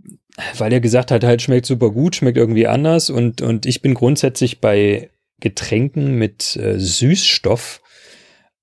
weil 0.57 0.73
er 0.73 0.81
gesagt 0.81 1.11
hat, 1.11 1.25
halt 1.25 1.43
schmeckt 1.43 1.67
super 1.67 1.91
gut, 1.91 2.17
schmeckt 2.17 2.39
irgendwie 2.39 2.67
anders 2.67 3.11
und 3.11 3.43
und 3.43 3.67
ich 3.67 3.83
bin 3.83 3.95
grundsätzlich 3.95 4.61
bei 4.61 5.11
Getränken 5.41 6.17
mit 6.17 6.57
äh, 6.57 6.79
Süßstoff 6.79 7.81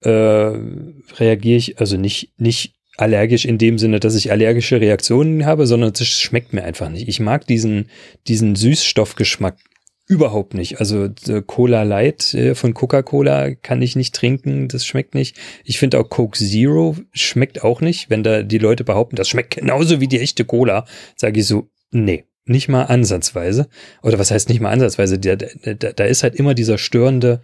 äh, 0.01 0.09
reagiere 0.09 1.57
ich 1.57 1.79
also 1.79 1.97
nicht 1.97 2.33
nicht 2.37 2.73
allergisch 2.97 3.45
in 3.45 3.57
dem 3.57 3.77
Sinne, 3.77 3.99
dass 3.99 4.15
ich 4.15 4.31
allergische 4.31 4.79
Reaktionen 4.79 5.45
habe, 5.45 5.67
sondern 5.67 5.91
es 5.91 6.07
schmeckt 6.07 6.53
mir 6.53 6.63
einfach 6.63 6.89
nicht. 6.89 7.07
Ich 7.07 7.19
mag 7.19 7.45
diesen 7.45 7.89
diesen 8.27 8.55
Süßstoffgeschmack 8.55 9.57
überhaupt 10.07 10.53
nicht. 10.53 10.79
Also 10.79 11.05
äh, 11.27 11.41
Cola 11.45 11.83
Light 11.83 12.33
äh, 12.33 12.55
von 12.55 12.73
Coca-Cola 12.73 13.55
kann 13.55 13.81
ich 13.81 13.95
nicht 13.95 14.13
trinken, 14.13 14.67
das 14.67 14.85
schmeckt 14.85 15.15
nicht. 15.15 15.37
Ich 15.63 15.79
finde 15.79 15.99
auch 15.99 16.09
Coke 16.09 16.37
Zero 16.37 16.95
schmeckt 17.11 17.63
auch 17.63 17.81
nicht. 17.81 18.09
Wenn 18.09 18.23
da 18.23 18.43
die 18.43 18.59
Leute 18.59 18.83
behaupten, 18.83 19.15
das 19.15 19.29
schmeckt 19.29 19.55
genauso 19.55 19.99
wie 19.99 20.07
die 20.07 20.19
echte 20.19 20.45
Cola, 20.45 20.85
sage 21.15 21.39
ich 21.39 21.47
so, 21.47 21.69
nee, 21.91 22.25
nicht 22.45 22.67
mal 22.67 22.83
ansatzweise. 22.83 23.67
Oder 24.03 24.19
was 24.19 24.29
heißt 24.29 24.49
nicht 24.49 24.61
mal 24.61 24.71
ansatzweise? 24.71 25.17
Da, 25.17 25.35
da, 25.35 25.91
da 25.91 26.05
ist 26.05 26.21
halt 26.21 26.35
immer 26.35 26.53
dieser 26.53 26.77
störende 26.77 27.41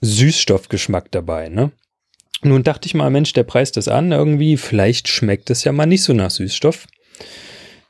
Süßstoffgeschmack 0.00 1.10
dabei, 1.10 1.48
ne? 1.48 1.72
Nun 2.42 2.62
dachte 2.62 2.86
ich 2.86 2.94
mal, 2.94 3.10
Mensch, 3.10 3.34
der 3.34 3.42
preist 3.42 3.76
das 3.76 3.88
an, 3.88 4.12
irgendwie, 4.12 4.56
vielleicht 4.56 5.08
schmeckt 5.08 5.50
es 5.50 5.64
ja 5.64 5.72
mal 5.72 5.84
nicht 5.84 6.02
so 6.02 6.14
nach 6.14 6.30
Süßstoff. 6.30 6.86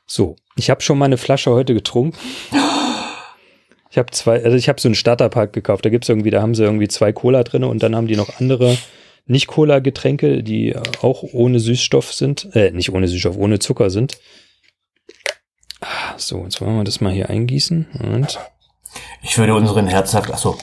So, 0.05 0.35
ich 0.57 0.69
habe 0.69 0.81
schon 0.81 0.97
mal 0.97 1.05
eine 1.05 1.17
Flasche 1.17 1.51
heute 1.51 1.73
getrunken. 1.73 2.17
Ich 3.91 3.97
habe 3.97 4.09
zwei, 4.11 4.43
also 4.43 4.55
ich 4.55 4.69
habe 4.69 4.79
so 4.79 4.87
einen 4.87 4.95
Starterpack 4.95 5.51
gekauft. 5.53 5.85
Da 5.85 5.89
gibt's 5.89 6.07
irgendwie, 6.09 6.29
da 6.31 6.41
haben 6.41 6.55
sie 6.55 6.63
irgendwie 6.63 6.87
zwei 6.87 7.11
Cola 7.11 7.43
drinne 7.43 7.67
und 7.67 7.83
dann 7.83 7.95
haben 7.95 8.07
die 8.07 8.15
noch 8.15 8.39
andere 8.39 8.77
Nicht-Cola-Getränke, 9.25 10.43
die 10.43 10.69
äh, 10.69 10.81
auch 11.01 11.23
ohne 11.33 11.59
Süßstoff 11.59 12.13
sind, 12.13 12.55
äh, 12.55 12.71
nicht 12.71 12.91
ohne 12.93 13.07
Süßstoff, 13.07 13.35
ohne 13.37 13.59
Zucker 13.59 13.89
sind. 13.89 14.17
Ah, 15.81 16.13
So, 16.17 16.43
jetzt 16.43 16.61
wollen 16.61 16.77
wir 16.77 16.83
das 16.85 17.01
mal 17.01 17.11
hier 17.11 17.29
eingießen. 17.29 17.87
Und 18.01 18.39
Ich 19.21 19.37
würde 19.37 19.53
unseren 19.55 19.87
Herzhaft, 19.87 20.31
achso. 20.31 20.57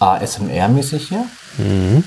ASMR-mäßig 0.00 1.08
hier. 1.08 1.24
mhm. 1.58 2.04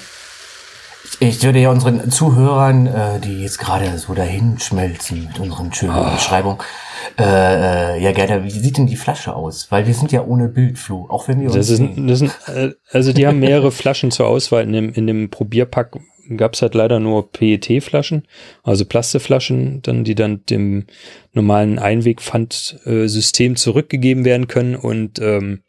Ich 1.21 1.41
würde 1.43 1.59
ja 1.59 1.69
unseren 1.71 2.11
Zuhörern, 2.11 2.85
äh, 2.87 3.19
die 3.19 3.41
jetzt 3.41 3.57
gerade 3.57 3.97
so 3.97 4.13
dahin 4.13 4.59
schmelzen 4.59 5.25
mit 5.25 5.39
unseren 5.39 5.73
schönen 5.73 5.91
Ah. 5.93 6.11
Beschreibungen, 6.13 6.59
äh, 7.17 7.23
äh, 7.97 8.03
ja 8.03 8.11
gerne, 8.11 8.43
wie 8.43 8.49
sieht 8.49 8.77
denn 8.77 8.87
die 8.87 8.95
Flasche 8.95 9.35
aus? 9.35 9.71
Weil 9.71 9.87
wir 9.87 9.93
sind 9.93 10.11
ja 10.11 10.25
ohne 10.25 10.47
Bildflow, 10.47 11.07
auch 11.09 11.27
wenn 11.27 11.39
wir 11.39 11.47
uns 11.47 11.55
das 11.55 11.69
ist, 11.69 11.81
das 11.95 12.19
sind, 12.19 12.31
äh, 12.47 12.71
also 12.91 13.13
die 13.13 13.25
haben 13.25 13.39
mehrere 13.39 13.71
Flaschen 13.71 14.11
zur 14.11 14.27
Auswahl. 14.27 14.63
In 14.63 14.73
dem, 14.73 14.93
in 14.93 15.07
dem 15.07 15.29
Probierpack 15.29 15.97
gab's 16.35 16.61
halt 16.61 16.75
leider 16.75 16.99
nur 16.99 17.31
PET-Flaschen, 17.31 18.27
also 18.63 18.85
Plastikflaschen, 18.85 19.81
dann 19.81 20.03
die 20.03 20.15
dann 20.15 20.45
dem 20.45 20.85
normalen 21.33 21.79
Einwegpfandsystem 21.79 23.55
zurückgegeben 23.55 24.25
werden 24.25 24.47
können 24.47 24.75
und 24.75 25.19
ähm, 25.19 25.63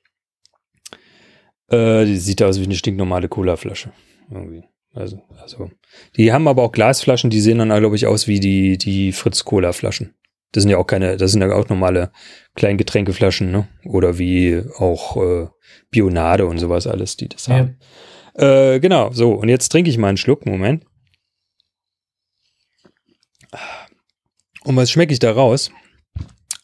Äh, 1.70 2.04
die 2.04 2.16
sieht 2.16 2.42
aus 2.42 2.58
wie 2.58 2.64
eine 2.64 2.74
stinknormale 2.74 3.28
Cola-Flasche. 3.28 3.92
Irgendwie. 4.28 4.64
Also, 4.92 5.22
also. 5.40 5.70
Die 6.16 6.32
haben 6.32 6.48
aber 6.48 6.64
auch 6.64 6.72
Glasflaschen, 6.72 7.30
die 7.30 7.40
sehen 7.40 7.58
dann, 7.58 7.68
glaube 7.68 7.94
ich, 7.94 8.08
aus 8.08 8.26
wie 8.26 8.40
die, 8.40 8.76
die 8.76 9.12
Fritz-Cola-Flaschen. 9.12 10.14
Das 10.52 10.62
sind 10.62 10.70
ja 10.70 10.78
auch 10.78 10.86
keine, 10.86 11.16
das 11.16 11.32
sind 11.32 11.42
ja 11.42 11.52
auch 11.52 11.68
normale 11.68 12.10
kleinen 12.56 12.78
Getränkeflaschen, 12.78 13.50
ne? 13.50 13.68
Oder 13.84 14.18
wie 14.18 14.62
auch 14.78 15.16
äh, 15.16 15.48
Bionade 15.90 16.46
und 16.46 16.58
sowas 16.58 16.86
alles, 16.86 17.16
die 17.16 17.28
das 17.28 17.48
haben. 17.48 17.78
Ja. 18.36 18.74
Äh, 18.74 18.80
genau, 18.80 19.12
so, 19.12 19.34
und 19.34 19.48
jetzt 19.48 19.68
trinke 19.68 19.90
ich 19.90 19.98
mal 19.98 20.08
einen 20.08 20.16
Schluck, 20.16 20.46
Moment. 20.46 20.84
Und 24.64 24.76
was 24.76 24.90
schmecke 24.90 25.12
ich 25.12 25.18
da 25.18 25.32
raus? 25.32 25.70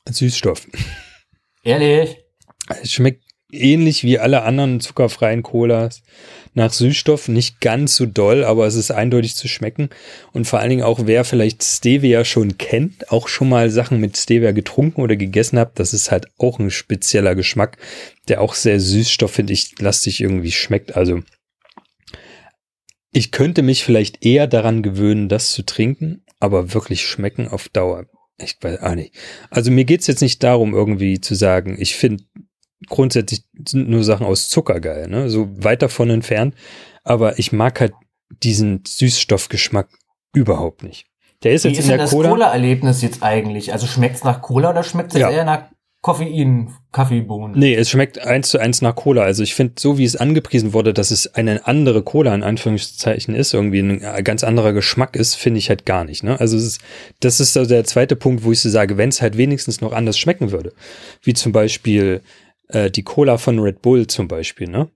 Süßstoff. 0.09 0.67
Ehrlich? 1.63 2.19
Es 2.81 2.93
schmeckt 2.93 3.25
ähnlich 3.51 4.05
wie 4.05 4.19
alle 4.19 4.43
anderen 4.43 4.81
zuckerfreien 4.81 5.43
Colas 5.43 6.03
nach 6.57 6.73
Süßstoff. 6.73 7.29
Nicht 7.29 7.61
ganz 7.61 7.97
so 7.97 8.07
doll, 8.07 8.45
aber 8.45 8.67
es 8.67 8.75
ist 8.75 8.91
eindeutig 8.91 9.37
zu 9.37 9.49
schmecken. 9.49 9.91
Und 10.33 10.47
vor 10.47 10.59
allen 10.59 10.71
Dingen 10.71 10.83
auch, 10.83 11.01
wer 11.05 11.25
vielleicht 11.25 11.63
Stevia 11.63 12.25
schon 12.25 12.59
kennt, 12.59 13.11
auch 13.13 13.29
schon 13.29 13.49
mal 13.49 13.71
Sachen 13.71 14.01
mit 14.01 14.17
Stevia 14.17 14.53
getrunken 14.53 15.03
oder 15.03 15.17
gegessen 15.17 15.59
hat, 15.59 15.79
das 15.79 15.95
ist 15.95 16.11
halt 16.11 16.27
auch 16.39 16.59
ein 16.59 16.71
spezieller 16.71 17.35
Geschmack, 17.35 17.79
der 18.29 18.41
auch 18.41 18.55
sehr 18.55 18.81
Süßstoff, 18.81 19.31
finde 19.31 19.53
ich, 19.53 19.79
lastig 19.79 20.21
irgendwie 20.21 20.53
schmeckt. 20.53 20.97
Also 20.97 21.23
ich 23.13 23.31
könnte 23.31 23.63
mich 23.63 23.85
vielleicht 23.85 24.25
eher 24.25 24.47
daran 24.47 24.83
gewöhnen, 24.83 25.29
das 25.29 25.53
zu 25.53 25.65
trinken, 25.65 26.25
aber 26.41 26.75
wirklich 26.75 27.07
schmecken 27.07 27.49
auf 27.49 27.69
Dauer. 27.69 28.07
Ich 28.39 28.57
weiß 28.61 28.81
auch 28.81 28.95
nicht. 28.95 29.15
Also 29.49 29.71
mir 29.71 29.85
geht's 29.85 30.07
jetzt 30.07 30.21
nicht 30.21 30.43
darum, 30.43 30.75
irgendwie 30.75 31.21
zu 31.21 31.35
sagen, 31.35 31.77
ich 31.79 31.97
finde 31.97 32.25
grundsätzlich 32.89 33.45
sind 33.67 33.89
nur 33.89 34.05
Sachen 34.05 34.27
aus 34.27 34.49
Zucker 34.49 34.81
geil, 34.81 35.09
ne? 35.09 35.31
So 35.31 35.49
weit 35.63 35.83
davon 35.83 36.11
entfernt. 36.11 36.55
Aber 37.05 37.39
ich 37.39 37.53
mag 37.53 37.81
halt 37.81 37.93
diesen 38.43 38.83
Süßstoffgeschmack 38.87 39.89
überhaupt 40.35 40.83
nicht. 40.83 41.07
Der 41.43 41.53
ist 41.53 41.65
Wie 41.65 41.69
jetzt 41.69 41.79
ist 41.79 41.85
in 41.85 41.91
der 41.91 41.99
das 41.99 42.11
Cola-Erlebnis 42.11 43.03
jetzt 43.03 43.23
eigentlich? 43.23 43.73
Also 43.73 43.87
schmeckt's 43.87 44.25
nach 44.25 44.43
Cola 44.43 44.71
oder 44.71 44.83
schmeckt 44.83 45.15
es 45.15 45.21
ja. 45.21 45.31
eher 45.31 45.45
nach 45.45 45.65
Koffein, 46.03 46.71
Kaffeebohnen. 46.93 47.59
Nee, 47.59 47.75
es 47.75 47.91
schmeckt 47.91 48.19
eins 48.19 48.51
zu 48.51 48.59
eins 48.59 48.81
nach 48.81 48.95
Cola. 48.95 49.23
Also 49.23 49.43
ich 49.43 49.55
finde, 49.57 49.75
so 49.79 49.99
wie 49.99 50.05
es 50.05 50.15
angepriesen 50.15 50.73
wurde, 50.73 50.95
dass 50.95 51.11
es 51.11 51.35
eine 51.35 51.67
andere 51.67 52.03
Cola 52.03 52.33
in 52.33 52.45
Anführungszeichen 52.45 53.35
ist, 53.35 53.53
irgendwie 53.53 53.81
ein 53.81 54.23
ganz 54.23 54.45
anderer 54.45 54.73
Geschmack 54.73 55.17
ist, 55.17 55.35
finde 55.35 55.59
ich 55.59 55.69
halt 55.69 55.85
gar 55.85 56.05
nicht. 56.05 56.23
Ne? 56.23 56.39
Also 56.39 56.57
ist, 56.57 56.81
das 57.21 57.41
ist 57.41 57.55
so 57.55 57.67
der 57.67 57.85
zweite 57.85 58.15
Punkt, 58.15 58.45
wo 58.45 58.53
ich 58.53 58.61
so 58.61 58.69
sage, 58.69 58.97
wenn 58.97 59.09
es 59.09 59.21
halt 59.21 59.37
wenigstens 59.37 59.81
noch 59.81 59.93
anders 59.93 60.17
schmecken 60.17 60.53
würde. 60.53 60.75
Wie 61.23 61.35
zum 61.35 61.51
Beispiel 61.51 62.23
äh, 62.69 62.91
die 62.91 63.03
Cola 63.03 63.39
von 63.39 63.59
Red 63.59 63.83
Bull 63.83 64.07
zum 64.07 64.29
Beispiel, 64.29 64.69
ne? 64.69 64.91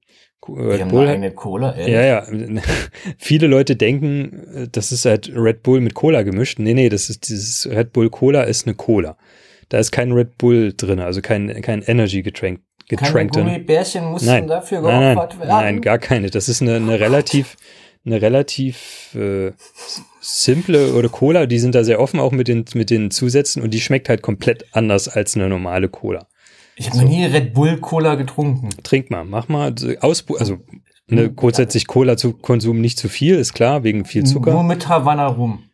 Red 0.48 0.88
Bull 0.88 1.06
eine 1.06 1.32
Cola, 1.32 1.74
ehrlich? 1.74 1.94
Ja, 1.94 2.02
ja. 2.02 2.26
Viele 3.18 3.46
Leute 3.46 3.76
denken, 3.76 4.46
äh, 4.54 4.68
das 4.70 4.90
ist 4.92 5.04
halt 5.04 5.30
Red 5.34 5.62
Bull 5.62 5.80
mit 5.80 5.94
Cola 5.94 6.22
gemischt. 6.22 6.58
Nee, 6.58 6.74
nee, 6.74 6.88
das 6.88 7.10
ist 7.10 7.28
dieses 7.28 7.68
Red 7.70 7.92
Bull 7.92 8.10
Cola 8.10 8.42
ist 8.42 8.66
eine 8.66 8.74
Cola. 8.74 9.16
Da 9.68 9.78
ist 9.78 9.92
kein 9.92 10.12
Red 10.12 10.38
Bull 10.38 10.72
drin, 10.76 10.98
also 10.98 11.20
kein, 11.20 11.62
kein 11.62 11.82
Energy-Getränk. 11.82 12.60
Keine 12.96 13.28
Gummibärchen 13.28 14.04
mussten 14.06 14.26
nein, 14.26 14.48
dafür 14.48 14.80
geopfert 14.80 14.90
nein, 14.90 15.16
nein, 15.16 15.38
werden? 15.38 15.48
Nein, 15.48 15.80
gar 15.80 15.98
keine. 15.98 16.30
Das 16.30 16.48
ist 16.48 16.60
eine, 16.60 16.74
eine 16.76 16.98
relativ, 16.98 17.56
eine 18.04 18.20
relativ 18.20 19.14
äh, 19.14 19.52
simple 20.20 20.94
oder 20.94 21.08
Cola, 21.08 21.46
die 21.46 21.60
sind 21.60 21.76
da 21.76 21.84
sehr 21.84 22.00
offen 22.00 22.18
auch 22.18 22.32
mit 22.32 22.48
den, 22.48 22.64
mit 22.74 22.90
den 22.90 23.12
Zusätzen 23.12 23.62
und 23.62 23.72
die 23.72 23.80
schmeckt 23.80 24.08
halt 24.08 24.22
komplett 24.22 24.64
anders 24.72 25.08
als 25.08 25.36
eine 25.36 25.48
normale 25.48 25.88
Cola. 25.88 26.26
Ich 26.80 26.87
habe 26.87 26.96
so. 26.96 27.02
noch 27.02 27.10
nie 27.10 27.26
Red 27.26 27.52
Bull 27.52 27.76
Cola 27.76 28.14
getrunken. 28.14 28.70
Trink 28.82 29.10
mal, 29.10 29.26
mach 29.26 29.49
mal 29.49 29.75
aus, 30.00 30.25
also 30.38 30.60
ne, 31.08 31.30
grundsätzlich 31.30 31.87
Cola 31.87 32.16
zu 32.16 32.32
Konsum 32.32 32.80
nicht 32.80 32.99
zu 32.99 33.10
viel, 33.10 33.34
ist 33.34 33.52
klar, 33.52 33.84
wegen 33.84 34.06
viel 34.06 34.25
Zucker. 34.25 34.54
Nur 34.54 34.62
mit 34.62 34.88
Havanna 34.88 35.26
rum. 35.26 35.64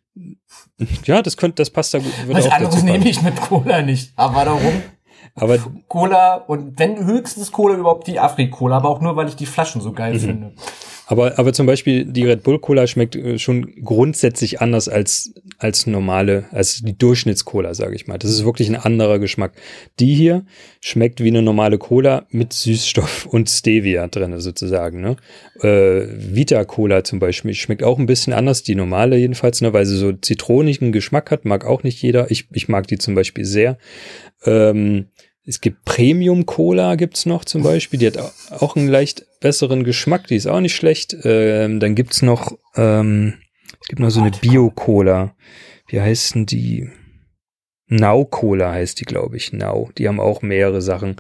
Ja, 1.05 1.23
das 1.23 1.37
könnte, 1.37 1.63
das 1.63 1.71
passt 1.71 1.95
da 1.95 1.99
gut. 1.99 2.13
Was 2.27 2.51
anderes 2.51 2.83
nehme 2.83 3.09
ich 3.09 3.23
mit 3.23 3.37
Cola 3.37 3.83
nicht. 3.83 4.17
Havanna 4.17 4.51
rum. 4.51 4.83
Aber 5.35 5.59
Cola 5.89 6.37
und 6.37 6.79
wenn 6.79 7.05
höchstens 7.05 7.53
Cola 7.53 7.77
überhaupt 7.77 8.07
die 8.07 8.19
Afri-Cola, 8.19 8.77
aber 8.77 8.89
auch 8.89 9.01
nur, 9.01 9.17
weil 9.17 9.29
ich 9.29 9.37
die 9.37 9.47
Flaschen 9.47 9.81
so 9.81 9.93
geil 9.93 10.15
mhm. 10.15 10.21
finde. 10.21 10.53
Aber, 11.09 11.39
aber 11.39 11.53
zum 11.53 11.67
Beispiel 11.67 12.05
die 12.05 12.25
Red 12.25 12.43
Bull 12.43 12.59
Cola 12.59 12.89
schmeckt 12.89 13.15
äh, 13.15 13.39
schon 13.39 13.73
grundsätzlich 13.85 14.61
anders 14.61 14.89
als, 14.89 15.33
als 15.59 15.87
normale, 15.87 16.47
als 16.51 16.83
die 16.83 16.99
Durchschnitts-Cola, 16.99 17.75
sage 17.75 17.95
ich 17.95 18.09
mal. 18.09 18.19
Das 18.19 18.33
ist 18.33 18.45
wirklich 18.45 18.69
ein 18.69 18.75
anderer 18.75 19.21
Geschmack. 19.21 19.53
Die 20.01 20.15
hier 20.15 20.45
schmeckt 20.81 21.23
wie 21.23 21.29
eine 21.29 21.43
normale 21.43 21.79
Cola 21.79 22.27
mit 22.31 22.53
Süßstoff 22.53 23.27
und 23.31 23.49
Stevia 23.49 24.09
drin 24.09 24.41
sozusagen. 24.41 25.01
Ne? 25.01 25.17
Äh, 25.61 26.09
Vita 26.35 26.65
Cola 26.65 27.05
zum 27.05 27.21
Beispiel 27.21 27.55
schmeckt 27.55 27.85
auch 27.85 28.01
ein 28.01 28.07
bisschen 28.07 28.33
anders, 28.33 28.65
die 28.65 28.75
normale 28.75 29.17
jedenfalls, 29.17 29.61
ne? 29.61 29.73
weil 29.73 29.87
sie 29.87 29.97
so 29.97 30.13
zitronigen 30.13 30.91
Geschmack 30.91 31.31
hat, 31.31 31.45
mag 31.45 31.65
auch 31.65 31.85
nicht 31.85 32.03
jeder. 32.03 32.33
Ich, 32.33 32.49
ich 32.53 32.69
mag 32.69 32.89
die 32.89 32.99
zum 32.99 33.15
Beispiel 33.15 33.45
sehr. 33.45 33.79
Ähm, 34.45 35.09
es 35.45 35.61
gibt 35.61 35.85
Premium 35.85 36.45
Cola 36.45 36.97
gibt's 36.97 37.25
noch 37.25 37.45
zum 37.45 37.63
Beispiel, 37.63 38.01
die 38.01 38.09
hat 38.09 38.19
auch 38.51 38.75
einen 38.75 38.89
leicht 38.89 39.27
besseren 39.41 39.85
Geschmack, 39.85 40.27
die 40.27 40.35
ist 40.35 40.49
auch 40.49 40.61
nicht 40.61 40.75
schlecht. 40.75 41.17
Ähm, 41.23 41.79
dann 41.79 41.95
gibt's 41.95 42.21
noch, 42.23 42.59
ähm, 42.75 43.35
es 43.81 43.89
gibt 43.89 44.01
noch 44.01 44.11
so 44.11 44.21
eine 44.21 44.33
Bio 44.33 44.71
Cola. 44.71 45.37
Wie 45.89 46.01
heißt 46.01 46.35
denn 46.35 46.47
die? 46.47 46.91
Now 47.89 48.25
Cola 48.25 48.73
heißt 48.73 48.99
die, 48.99 49.05
glaube 49.05 49.37
ich. 49.37 49.53
Now. 49.53 49.91
Die 49.97 50.09
haben 50.09 50.19
auch 50.19 50.43
mehrere 50.43 50.83
Sachen. 50.83 51.17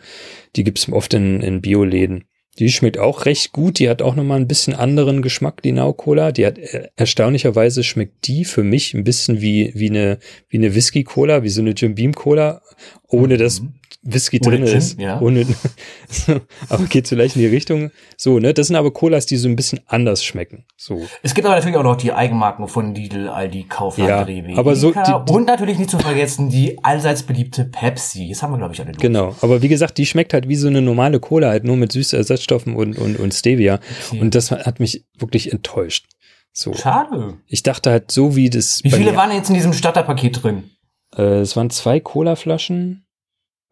Die 0.56 0.64
gibt's 0.64 0.90
oft 0.90 1.14
in, 1.14 1.40
in 1.40 1.60
Bioläden. 1.60 2.24
Die 2.58 2.70
schmeckt 2.70 2.98
auch 2.98 3.26
recht 3.26 3.52
gut. 3.52 3.78
Die 3.78 3.88
hat 3.88 4.02
auch 4.02 4.16
nochmal 4.16 4.40
ein 4.40 4.48
bisschen 4.48 4.74
anderen 4.74 5.22
Geschmack, 5.22 5.62
die 5.62 5.72
Now 5.72 5.92
Cola. 5.92 6.32
Die 6.32 6.46
hat 6.46 6.58
äh, 6.58 6.88
erstaunlicherweise 6.96 7.84
schmeckt 7.84 8.26
die 8.26 8.44
für 8.44 8.64
mich 8.64 8.94
ein 8.94 9.04
bisschen 9.04 9.40
wie, 9.40 9.72
wie 9.74 9.90
eine, 9.90 10.18
wie 10.48 10.56
eine 10.56 10.74
Whisky 10.74 11.04
Cola, 11.04 11.42
wie 11.42 11.50
so 11.50 11.60
eine 11.60 11.70
Jim 11.70 11.94
Beam 11.94 12.14
Cola, 12.14 12.62
ohne 13.08 13.34
mhm. 13.34 13.38
dass 13.38 13.62
Whisky 14.02 14.40
drin 14.40 14.62
ist. 14.62 14.98
Ja. 15.00 15.20
Ohne, 15.20 15.46
aber 16.68 16.84
geht 16.84 17.08
vielleicht 17.08 17.36
in 17.36 17.42
die 17.42 17.48
Richtung. 17.48 17.90
So, 18.16 18.38
ne? 18.38 18.54
Das 18.54 18.68
sind 18.68 18.76
aber 18.76 18.92
Colas, 18.92 19.26
die 19.26 19.36
so 19.36 19.48
ein 19.48 19.56
bisschen 19.56 19.80
anders 19.86 20.24
schmecken. 20.24 20.64
So. 20.76 21.06
Es 21.22 21.34
gibt 21.34 21.46
aber 21.46 21.56
natürlich 21.56 21.76
auch 21.76 21.82
noch 21.82 21.96
die 21.96 22.12
Eigenmarken 22.12 22.68
von 22.68 22.94
Lidl, 22.94 23.28
Aldi, 23.28 23.64
Kaufland, 23.64 24.08
ja, 24.08 24.22
Rewe. 24.22 24.56
Aber 24.58 24.76
so, 24.76 24.92
die, 24.92 25.32
und 25.32 25.46
natürlich 25.46 25.78
nicht 25.78 25.90
zu 25.90 25.98
vergessen 25.98 26.50
die 26.50 26.82
allseits 26.84 27.24
beliebte 27.24 27.64
Pepsi. 27.64 28.28
Das 28.28 28.42
haben 28.42 28.52
wir, 28.52 28.58
glaube 28.58 28.74
ich, 28.74 28.80
alle 28.80 28.92
durch. 28.92 29.02
Genau. 29.02 29.34
Aber 29.40 29.62
wie 29.62 29.68
gesagt, 29.68 29.98
die 29.98 30.06
schmeckt 30.06 30.32
halt 30.32 30.48
wie 30.48 30.56
so 30.56 30.68
eine 30.68 30.82
normale 30.82 31.20
Cola, 31.20 31.48
halt 31.48 31.64
nur 31.64 31.76
mit 31.76 31.92
süßen 31.92 32.18
Ersatzstoffen 32.18 32.76
und, 32.76 32.98
und, 32.98 33.18
und 33.18 33.34
Stevia. 33.34 33.80
Okay. 34.08 34.20
Und 34.20 34.34
das 34.34 34.50
hat 34.50 34.80
mich 34.80 35.04
wirklich 35.18 35.52
enttäuscht. 35.52 36.06
So. 36.52 36.72
Schade. 36.72 37.38
Ich 37.48 37.62
dachte 37.62 37.90
halt 37.90 38.10
so 38.10 38.34
wie 38.34 38.48
das. 38.48 38.80
Wie 38.82 38.90
viele 38.90 39.14
waren 39.14 39.30
jetzt 39.30 39.50
in 39.50 39.54
diesem 39.54 39.74
Starterpaket 39.74 40.42
drin? 40.42 40.70
Äh, 41.16 41.40
es 41.40 41.56
waren 41.56 41.70
zwei 41.70 42.00
Cola-Flaschen 42.00 43.06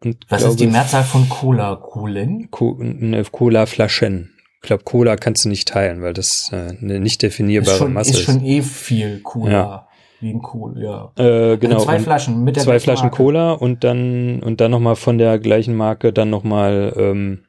und 0.03 0.25
Was 0.29 0.39
glaube, 0.39 0.51
ist 0.53 0.59
die 0.59 0.67
Mehrzahl 0.67 1.03
von 1.03 1.29
Cola? 1.29 1.75
Kohlen? 1.75 2.49
Co 2.51 2.75
ne, 2.79 3.23
Cola-Flaschen. 3.23 4.31
Ich 4.61 4.67
glaube, 4.67 4.83
Cola 4.83 5.15
kannst 5.15 5.45
du 5.45 5.49
nicht 5.49 5.67
teilen, 5.67 6.01
weil 6.01 6.13
das 6.13 6.49
äh, 6.51 6.75
eine 6.81 6.99
nicht 6.99 7.21
definierbare 7.21 7.73
ist 7.73 7.79
schon, 7.79 7.93
Masse 7.93 8.11
ist. 8.11 8.19
Ist 8.19 8.25
schon 8.25 8.43
eh 8.43 8.61
viel 8.61 9.21
Cola. 9.21 9.51
Ja. 9.51 9.87
Wie 10.21 10.31
ein 10.31 10.41
Cola, 10.41 10.81
ja. 11.17 11.23
Äh, 11.23 11.57
genau. 11.57 11.75
Also 11.75 11.85
zwei 11.85 11.99
Flaschen 11.99 12.43
mit 12.43 12.55
der 12.55 12.63
Zwei 12.63 12.79
Flaschen 12.79 13.07
Marke. 13.07 13.17
Cola 13.17 13.51
und 13.51 13.83
dann 13.83 14.41
und 14.41 14.61
dann 14.61 14.71
nochmal 14.71 14.95
von 14.95 15.17
der 15.17 15.39
gleichen 15.39 15.75
Marke 15.75 16.13
dann 16.13 16.29
nochmal 16.29 16.93
ähm, 16.97 17.45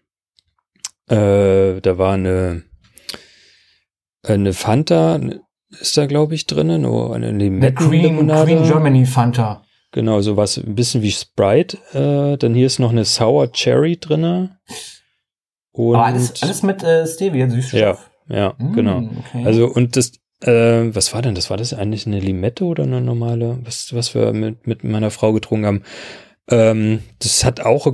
äh, 1.09 1.81
da 1.81 1.99
war 1.99 2.15
eine 2.15 2.65
eine 4.27 4.53
Fanta 4.53 5.21
ist 5.71 5.97
da 5.97 6.07
glaube 6.07 6.35
ich 6.35 6.47
drinnen, 6.47 6.83
nur 6.83 7.15
eine 7.15 7.31
Limettenlimonade. 7.31 8.47
Green, 8.47 8.59
Green 8.59 8.71
Germany 8.71 9.07
Fanta. 9.07 9.63
Genau, 9.97 10.21
so 10.21 10.37
was 10.37 10.59
ein 10.59 10.75
bisschen 10.75 11.01
wie 11.01 11.11
Sprite. 11.11 11.79
Äh, 11.95 12.37
dann 12.37 12.55
hier 12.55 12.67
ist 12.67 12.79
noch 12.79 12.91
eine 12.91 13.07
Sour 13.07 13.51
Cherry 13.51 13.97
drinne. 13.97 14.59
Und 15.73 15.95
Aber 15.95 16.05
alles, 16.05 16.43
alles 16.43 16.63
mit 16.63 16.83
äh, 16.83 17.07
Stevia, 17.07 17.49
Süßstoff. 17.49 17.81
Ja, 17.81 17.99
ja, 18.29 18.55
mm, 18.59 18.75
genau. 18.75 18.99
Okay. 18.99 19.47
Also 19.47 19.67
und 19.69 19.97
das, 19.97 20.13
äh, 20.43 20.95
was 20.95 21.15
war 21.15 21.23
denn 21.23 21.35
das? 21.35 21.49
War 21.49 21.57
das 21.57 21.73
eigentlich 21.73 22.07
eine 22.07 22.21
Limette 22.21 22.65
oder 22.65 22.83
eine 22.83 23.01
normale, 23.01 23.59
was, 23.63 23.95
was 23.95 24.15
wir 24.15 24.35
mit, 24.35 24.67
mit 24.67 24.85
meiner 24.85 25.11
Frau 25.11 25.33
getrunken 25.33 25.65
haben? 25.65 25.83
Ähm, 26.51 27.03
das 27.21 27.47
hat 27.47 27.61
auch, 27.61 27.87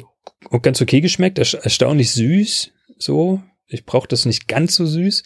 auch 0.50 0.62
ganz 0.62 0.82
okay 0.82 1.00
geschmeckt, 1.00 1.38
erstaunlich 1.38 2.10
süß, 2.10 2.72
so. 2.98 3.40
Ich 3.68 3.86
brauche 3.86 4.08
das 4.08 4.26
nicht 4.26 4.48
ganz 4.48 4.74
so 4.74 4.86
süß. 4.86 5.22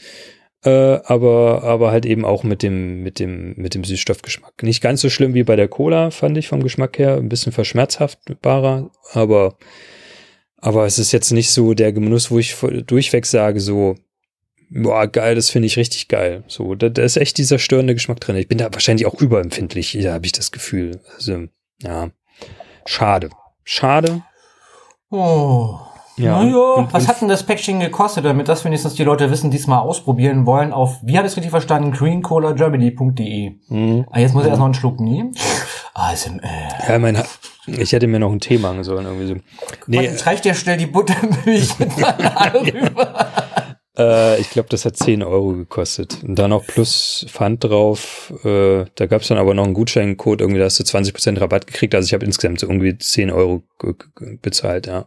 Äh, 0.67 1.01
aber, 1.05 1.63
aber 1.63 1.93
halt 1.93 2.05
eben 2.07 2.25
auch 2.25 2.43
mit 2.43 2.65
dem, 2.65 3.05
mit 3.05 3.21
dem, 3.21 3.55
mit 3.57 3.75
dem 3.75 3.85
Süßstoffgeschmack. 3.85 4.65
Nicht 4.65 4.83
ganz 4.83 5.01
so 5.01 5.09
schlimm 5.09 5.33
wie 5.35 5.45
bei 5.45 5.55
der 5.55 5.69
Cola, 5.69 6.11
fand 6.11 6.37
ich 6.37 6.49
vom 6.49 6.61
Geschmack 6.61 6.99
her. 6.99 7.17
Ein 7.17 7.29
bisschen 7.29 7.53
verschmerzhaftbarer, 7.53 8.91
aber, 9.13 9.57
aber 10.57 10.85
es 10.85 10.99
ist 10.99 11.13
jetzt 11.13 11.31
nicht 11.31 11.51
so 11.51 11.75
der 11.75 11.93
Genuss, 11.93 12.33
wo 12.33 12.41
ich 12.41 12.57
durchweg 12.85 13.27
sage, 13.27 13.61
so, 13.61 13.95
boah, 14.69 15.07
geil, 15.07 15.37
das 15.37 15.51
finde 15.51 15.67
ich 15.67 15.77
richtig 15.77 16.09
geil. 16.09 16.43
So, 16.49 16.75
da, 16.75 16.89
da 16.89 17.03
ist 17.03 17.17
echt 17.17 17.39
dieser 17.39 17.61
störende 17.61 17.95
Geschmack 17.95 18.19
drin. 18.19 18.35
Ich 18.35 18.49
bin 18.49 18.59
da 18.59 18.73
wahrscheinlich 18.73 19.07
auch 19.07 19.21
überempfindlich, 19.21 19.95
ja, 19.95 20.15
habe 20.15 20.27
ich 20.27 20.33
das 20.33 20.51
Gefühl. 20.51 21.01
Also, 21.15 21.45
ja, 21.81 22.11
schade. 22.87 23.31
Schade. 23.63 24.23
Oh. 25.11 25.79
Ja, 26.17 26.43
naja, 26.43 26.89
was 26.91 27.09
hat 27.09 27.21
denn 27.21 27.29
das 27.29 27.43
Päckchen 27.43 27.79
gekostet, 27.81 28.25
damit 28.25 28.49
das 28.49 28.65
wenigstens 28.65 28.95
die 28.95 29.05
Leute 29.05 29.31
wissen, 29.31 29.51
die 29.51 29.59
es 29.59 29.67
mal 29.67 29.81
ausprobieren 29.81 30.47
wollen, 30.47 30.73
auf, 30.73 30.99
wie 31.03 31.17
habe 31.19 31.27
ich 31.27 31.33
es 31.33 31.37
richtig 31.37 31.51
verstanden, 31.51 31.93
greencolagermany.de. 31.93 33.53
Mhm. 33.69 34.07
Ah, 34.11 34.19
jetzt 34.19 34.35
muss 34.35 34.45
ich 34.45 34.49
erst 34.49 34.59
noch 34.59 34.65
einen 34.65 34.75
Schluck 34.75 34.99
nehmen. 34.99 35.33
ASMR. 35.95 36.41
Ja, 36.89 36.99
mein, 36.99 37.23
ich 37.67 37.93
hätte 37.93 38.07
mir 38.07 38.19
noch 38.19 38.33
ein 38.33 38.41
Tee 38.41 38.59
machen 38.59 38.83
sollen, 38.83 39.05
irgendwie 39.05 39.27
so. 39.27 39.35
Nee, 39.87 40.03
jetzt 40.03 40.25
reicht 40.27 40.47
ja 40.47 40.55
schnell 40.55 40.79
die 40.79 40.87
Buttermilch 40.87 41.79
mit 41.79 41.91
rüber. 42.75 43.27
Äh, 43.99 44.41
ich 44.41 44.51
glaube, 44.51 44.69
das 44.69 44.85
hat 44.85 44.97
10 44.97 45.23
Euro 45.23 45.53
gekostet. 45.53 46.23
Und 46.23 46.39
dann 46.39 46.51
noch 46.51 46.67
plus 46.67 47.27
Pfand 47.29 47.65
drauf. 47.65 48.33
Äh, 48.45 48.85
da 48.95 49.07
gab 49.07 49.23
es 49.23 49.29
dann 49.29 49.39
aber 49.39 49.55
noch 49.55 49.65
einen 49.65 49.75
Gutscheincode, 49.75 50.41
irgendwie, 50.41 50.61
da 50.61 50.67
hast 50.67 50.79
du 50.79 50.85
20% 50.85 51.41
Rabatt 51.41 51.67
gekriegt. 51.67 51.95
Also 51.95 52.07
ich 52.07 52.15
habe 52.15 52.25
insgesamt 52.25 52.61
so 52.61 52.67
irgendwie 52.67 52.97
10 52.97 53.31
Euro 53.31 53.63
bezahlt, 54.43 54.87
ja. 54.87 55.07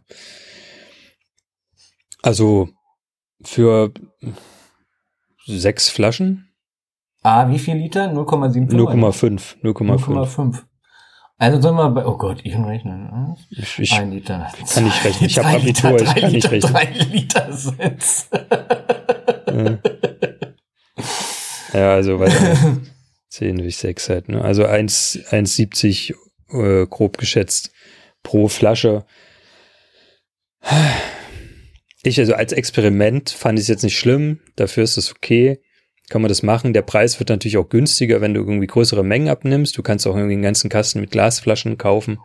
Also 2.22 2.70
für 3.42 3.92
sechs 5.46 5.90
Flaschen. 5.90 6.50
Ah, 7.22 7.50
wie 7.50 7.60
viel 7.60 7.76
Liter? 7.76 8.06
0,7? 8.12 8.70
0,5. 8.70 9.56
0,5. 9.64 10.64
Also 11.38 11.62
sollen 11.62 11.76
wir 11.76 11.90
bei, 11.90 12.06
oh 12.06 12.18
Gott, 12.18 12.42
ich 12.44 12.52
kann 12.52 12.66
rechnen. 12.66 13.36
Ich, 13.50 13.80
ich 13.80 13.94
ein 13.94 14.12
Liter. 14.12 14.52
Kann 14.74 14.84
nicht 14.84 15.06
rechnen. 15.06 15.30
Ich 15.30 15.38
habe 15.38 15.48
Abitur, 15.48 15.92
Liter, 15.92 16.04
ich 16.04 16.22
kann 16.22 16.32
nicht 16.32 16.52
rechnen. 16.52 16.74
Drei 16.74 16.86
Liter 17.12 17.54
sind's. 17.54 18.30
ja. 19.48 19.80
ja, 21.74 21.94
also 21.94 22.20
weiter. 22.20 22.78
10 23.30 23.58
durch 23.60 23.78
6 23.78 24.10
halt, 24.10 24.30
ne? 24.30 24.42
Also 24.42 24.66
1,70 24.66 26.14
äh, 26.50 26.88
grob 26.88 27.18
geschätzt 27.18 27.72
pro 28.24 28.48
Flasche. 28.50 29.06
Ich, 32.10 32.20
also 32.20 32.34
als 32.34 32.54
Experiment 32.54 33.30
fand 33.30 33.60
ich 33.60 33.64
es 33.64 33.70
jetzt 33.70 33.84
nicht 33.84 33.98
schlimm, 33.98 34.40
dafür 34.56 34.84
ist 34.84 34.98
es 34.98 35.12
okay 35.12 35.60
kann 36.10 36.22
man 36.22 36.30
das 36.30 36.44
machen. 36.44 36.74
Der 36.74 36.82
Preis 36.82 37.20
wird 37.20 37.30
natürlich 37.30 37.58
auch 37.58 37.70
günstiger, 37.70 38.20
wenn 38.20 38.34
du 38.34 38.42
irgendwie 38.42 38.68
größere 38.68 39.04
Mengen 39.04 39.30
abnimmst. 39.30 39.78
Du 39.78 39.84
kannst 39.84 40.06
auch 40.08 40.16
irgendwie 40.16 40.34
einen 40.34 40.42
ganzen 40.42 40.70
Kasten 40.70 41.00
mit 41.00 41.12
Glasflaschen 41.12 41.78
kaufen. 41.78 42.18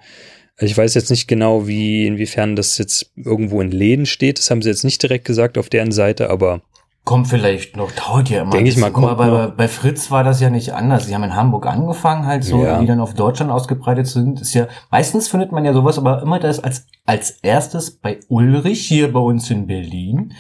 Also 0.56 0.70
ich 0.70 0.76
weiß 0.76 0.94
jetzt 0.94 1.10
nicht 1.10 1.28
genau, 1.28 1.68
wie, 1.68 2.06
inwiefern 2.06 2.56
das 2.56 2.78
jetzt 2.78 3.12
irgendwo 3.16 3.60
in 3.60 3.70
Läden 3.70 4.06
steht. 4.06 4.38
Das 4.38 4.50
haben 4.50 4.62
sie 4.62 4.70
jetzt 4.70 4.84
nicht 4.84 5.02
direkt 5.02 5.24
gesagt 5.24 5.58
auf 5.58 5.68
deren 5.68 5.92
Seite, 5.92 6.30
aber. 6.30 6.62
Kommt 7.04 7.28
vielleicht 7.28 7.76
noch, 7.76 7.92
dauert 7.92 8.30
ja 8.30 8.42
immer. 8.42 8.50
Denke 8.52 8.70
ich 8.70 8.78
mal, 8.78 8.90
kommt 8.90 9.06
mal, 9.06 9.14
bei, 9.14 9.46
bei 9.48 9.68
Fritz 9.68 10.10
war 10.10 10.24
das 10.24 10.40
ja 10.40 10.48
nicht 10.48 10.72
anders. 10.72 11.06
Sie 11.06 11.14
haben 11.14 11.22
in 11.22 11.36
Hamburg 11.36 11.66
angefangen, 11.66 12.26
halt 12.26 12.44
so, 12.44 12.64
ja. 12.64 12.80
die 12.80 12.86
dann 12.86 13.00
auf 13.00 13.12
Deutschland 13.12 13.52
ausgebreitet 13.52 14.06
sind. 14.06 14.40
Ist 14.40 14.54
ja, 14.54 14.68
meistens 14.90 15.28
findet 15.28 15.52
man 15.52 15.66
ja 15.66 15.74
sowas, 15.74 15.98
aber 15.98 16.22
immer 16.22 16.38
das 16.38 16.60
als, 16.60 16.86
als 17.04 17.32
erstes 17.42 17.98
bei 17.98 18.20
Ulrich 18.28 18.86
hier 18.88 19.12
bei 19.12 19.20
uns 19.20 19.50
in 19.50 19.66
Berlin 19.66 20.32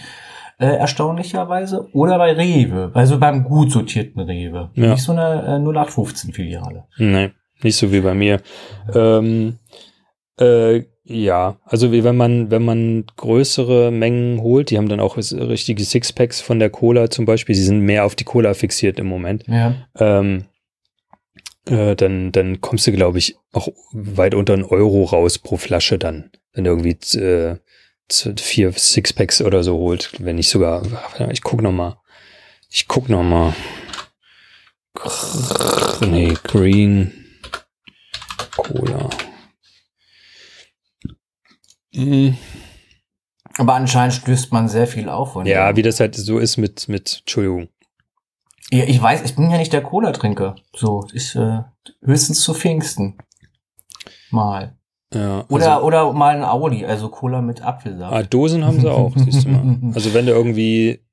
äh, 0.58 0.76
erstaunlicherweise, 0.76 1.88
oder 1.92 2.18
bei 2.18 2.32
Rewe, 2.32 2.90
also 2.94 3.18
beim 3.18 3.44
gut 3.44 3.72
sortierten 3.72 4.20
Rewe. 4.20 4.70
Ja. 4.74 4.92
Nicht 4.92 5.02
so 5.02 5.12
eine 5.12 5.42
äh, 5.42 5.68
0815-Filiale. 5.68 6.84
Nein, 6.98 7.32
nicht 7.62 7.76
so 7.76 7.92
wie 7.92 8.00
bei 8.00 8.14
mir. 8.14 8.40
Ähm, 8.94 9.58
äh, 10.38 10.82
ja, 11.06 11.58
also 11.64 11.92
wie 11.92 12.02
wenn 12.02 12.16
man, 12.16 12.50
wenn 12.50 12.64
man 12.64 13.04
größere 13.16 13.90
Mengen 13.90 14.40
holt, 14.40 14.70
die 14.70 14.78
haben 14.78 14.88
dann 14.88 15.00
auch 15.00 15.18
richtige 15.18 15.84
Sixpacks 15.84 16.40
von 16.40 16.58
der 16.58 16.70
Cola 16.70 17.10
zum 17.10 17.26
Beispiel, 17.26 17.54
sie 17.54 17.64
sind 17.64 17.80
mehr 17.80 18.06
auf 18.06 18.14
die 18.14 18.24
Cola 18.24 18.54
fixiert 18.54 18.98
im 18.98 19.06
Moment. 19.06 19.44
Ja. 19.46 19.74
Ähm, 19.98 20.46
äh, 21.66 21.94
dann, 21.94 22.32
dann 22.32 22.62
kommst 22.62 22.86
du, 22.86 22.92
glaube 22.92 23.18
ich, 23.18 23.36
auch 23.52 23.68
weit 23.92 24.34
unter 24.34 24.54
einen 24.54 24.64
Euro 24.64 25.04
raus 25.04 25.38
pro 25.38 25.58
Flasche 25.58 25.98
dann. 25.98 26.30
Wenn 26.52 26.64
du 26.64 26.70
irgendwie 26.70 27.18
äh, 27.18 27.56
vier 28.36 28.72
Sixpacks 28.72 29.42
oder 29.42 29.62
so 29.62 29.76
holt, 29.76 30.12
wenn 30.20 30.36
nicht 30.36 30.48
sogar. 30.48 30.82
Ich 31.30 31.42
guck 31.42 31.60
noch 31.60 31.72
mal. 31.72 31.98
Ich 32.70 32.88
guck 32.88 33.08
noch 33.08 33.22
mal. 33.22 33.54
Nee, 36.00 36.34
Green 36.44 37.12
Cola. 38.56 39.10
Mhm. 41.94 42.36
Aber 43.56 43.74
anscheinend 43.74 44.14
stößt 44.14 44.52
man 44.52 44.68
sehr 44.68 44.86
viel 44.86 45.08
auf. 45.08 45.36
ja, 45.44 45.76
wie 45.76 45.82
das 45.82 46.00
halt 46.00 46.16
so 46.16 46.38
ist 46.38 46.56
mit, 46.56 46.88
mit, 46.88 47.18
Entschuldigung. 47.20 47.68
Ja, 48.70 48.84
ich 48.84 49.00
weiß, 49.00 49.22
ich 49.22 49.36
bin 49.36 49.50
ja 49.50 49.58
nicht 49.58 49.72
der 49.72 49.82
Cola-Trinker. 49.82 50.56
So, 50.74 51.06
ich, 51.12 51.36
äh, 51.36 51.60
höchstens 52.02 52.40
zu 52.40 52.54
Pfingsten. 52.54 53.18
Mal. 54.30 54.76
Ja, 55.12 55.44
oder, 55.48 55.74
also, 55.74 55.86
oder 55.86 56.12
mal 56.12 56.34
ein 56.34 56.42
Audi, 56.42 56.84
also 56.84 57.08
Cola 57.08 57.40
mit 57.40 57.62
Apfelsaft. 57.62 58.12
Ah, 58.12 58.22
Dosen 58.24 58.64
haben 58.64 58.80
sie 58.80 58.90
auch, 58.90 59.12
siehst 59.16 59.44
du 59.44 59.50
mal. 59.50 59.78
Also 59.94 60.12
wenn 60.12 60.26
du 60.26 60.32
irgendwie 60.32 61.04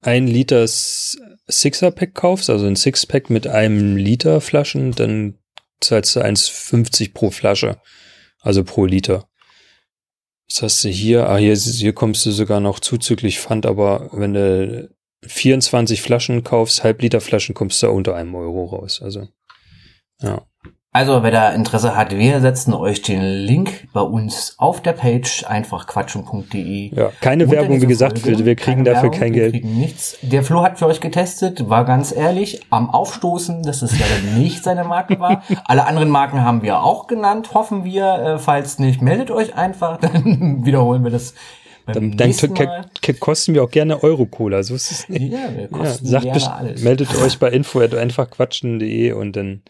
ein 0.00 0.26
Liter 0.26 0.66
Sixer-Pack 0.66 2.14
kaufst, 2.14 2.48
also 2.48 2.66
ein 2.66 2.76
Sixpack 2.76 3.28
mit 3.28 3.46
einem 3.46 3.96
Liter 3.96 4.40
Flaschen, 4.40 4.92
dann 4.92 5.38
zahlst 5.80 6.16
du 6.16 6.20
1,50 6.20 7.12
pro 7.12 7.30
Flasche. 7.30 7.78
Also 8.46 8.62
pro 8.62 8.84
Liter. 8.84 9.28
Das 10.48 10.62
hast 10.62 10.84
du 10.84 10.88
hier, 10.88 11.28
ah, 11.28 11.36
hier, 11.36 11.56
hier 11.56 11.92
kommst 11.92 12.24
du 12.24 12.30
sogar 12.30 12.60
noch 12.60 12.78
zuzüglich 12.78 13.40
Pfand, 13.40 13.66
aber 13.66 14.08
wenn 14.12 14.34
du 14.34 14.88
24 15.26 16.00
Flaschen 16.00 16.44
kaufst, 16.44 16.84
Halbliter 16.84 17.20
Flaschen, 17.20 17.56
kommst 17.56 17.82
du 17.82 17.90
unter 17.90 18.14
einem 18.14 18.36
Euro 18.36 18.66
raus. 18.66 19.02
Also, 19.02 19.26
ja. 20.22 20.46
Also, 20.96 21.22
wer 21.22 21.30
da 21.30 21.50
Interesse 21.50 21.94
hat, 21.94 22.16
wir 22.16 22.40
setzen 22.40 22.72
euch 22.72 23.02
den 23.02 23.20
Link 23.20 23.86
bei 23.92 24.00
uns 24.00 24.54
auf 24.56 24.80
der 24.80 24.94
Page 24.94 25.44
einfach 25.46 25.86
quatschen.de. 25.86 26.94
Ja, 26.94 27.12
keine 27.20 27.50
Werbung, 27.50 27.82
wie 27.82 27.86
gesagt, 27.86 28.18
Folge. 28.18 28.46
wir 28.46 28.56
kriegen 28.56 28.82
keine 28.82 28.94
dafür 28.94 29.10
Werbung, 29.10 29.20
kein 29.20 29.32
Geld. 29.34 29.52
Wir 29.52 29.60
kriegen 29.60 29.78
nichts. 29.78 30.16
Der 30.22 30.42
Flo 30.42 30.62
hat 30.62 30.78
für 30.78 30.86
euch 30.86 31.02
getestet, 31.02 31.68
war 31.68 31.84
ganz 31.84 32.16
ehrlich, 32.16 32.62
am 32.70 32.88
Aufstoßen, 32.88 33.62
dass 33.62 33.82
es 33.82 33.92
leider 33.92 34.38
nicht 34.38 34.64
seine 34.64 34.84
Marke 34.84 35.20
war. 35.20 35.42
Alle 35.66 35.86
anderen 35.86 36.08
Marken 36.08 36.40
haben 36.40 36.62
wir 36.62 36.82
auch 36.82 37.08
genannt, 37.08 37.52
hoffen 37.52 37.84
wir. 37.84 38.06
Äh, 38.14 38.38
falls 38.38 38.78
nicht, 38.78 39.02
meldet 39.02 39.30
euch 39.30 39.54
einfach, 39.54 39.98
dann 40.00 40.64
wiederholen 40.64 41.04
wir 41.04 41.10
das 41.10 41.34
dann, 41.84 42.16
dann 42.16 42.32
kosten 43.20 43.52
wir 43.52 43.62
auch 43.62 43.70
gerne 43.70 44.02
Euro-Cola. 44.02 44.62
So 44.62 44.74
ist 44.74 44.90
es 44.90 45.08
nicht. 45.10 45.30
Ja, 45.30 45.54
wir 45.54 45.68
kosten 45.68 46.06
ja, 46.06 46.22
sagt, 46.22 46.58
alles. 46.58 46.82
Meldet 46.82 47.14
euch 47.22 47.38
bei 47.38 47.50
info 47.50 47.80
einfach 47.80 48.30
quatschen.de 48.30 49.12
und 49.12 49.36
dann 49.36 49.60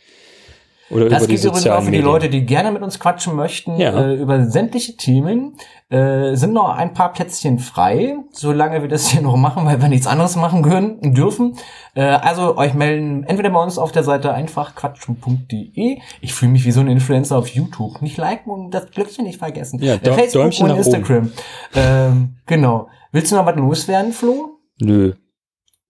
oder 0.90 1.08
das 1.08 1.24
über 1.24 1.28
gilt 1.28 1.44
übrigens 1.44 1.66
auch 1.66 1.82
für 1.82 1.90
die 1.90 2.00
Leute, 2.00 2.28
die 2.28 2.46
gerne 2.46 2.70
mit 2.70 2.82
uns 2.82 3.00
quatschen 3.00 3.34
möchten, 3.34 3.76
ja. 3.76 3.92
äh, 3.92 4.14
über 4.14 4.46
sämtliche 4.46 4.96
Themen. 4.96 5.56
Äh, 5.88 6.34
sind 6.34 6.52
noch 6.52 6.68
ein 6.70 6.94
paar 6.94 7.12
Plätzchen 7.12 7.60
frei, 7.60 8.16
solange 8.32 8.82
wir 8.82 8.88
das 8.88 9.08
hier 9.08 9.20
noch 9.20 9.36
machen, 9.36 9.66
weil 9.66 9.80
wir 9.80 9.88
nichts 9.88 10.06
anderes 10.06 10.34
machen 10.36 10.62
können, 10.62 11.14
dürfen. 11.14 11.56
Äh, 11.94 12.02
also 12.02 12.56
euch 12.56 12.74
melden 12.74 13.24
entweder 13.24 13.50
bei 13.50 13.62
uns 13.62 13.78
auf 13.78 13.92
der 13.92 14.02
Seite 14.02 14.32
einfach 14.32 14.74
quatschen.de. 14.74 15.98
Ich 16.20 16.34
fühle 16.34 16.52
mich 16.52 16.64
wie 16.64 16.72
so 16.72 16.80
ein 16.80 16.88
Influencer 16.88 17.38
auf 17.38 17.48
YouTube. 17.48 18.02
Nicht 18.02 18.16
liken 18.16 18.50
und 18.50 18.70
das 18.72 18.90
Glöckchen 18.90 19.24
nicht 19.24 19.38
vergessen. 19.38 19.80
Ja, 19.80 19.94
äh, 19.94 19.98
Facebook 19.98 20.32
Däumchen 20.32 20.70
und 20.70 20.76
Instagram. 20.76 21.32
Ähm, 21.74 22.36
genau. 22.46 22.88
Willst 23.12 23.30
du 23.32 23.36
noch 23.36 23.46
was 23.46 23.56
loswerden, 23.56 24.12
Flo? 24.12 24.58
Nö. 24.80 25.14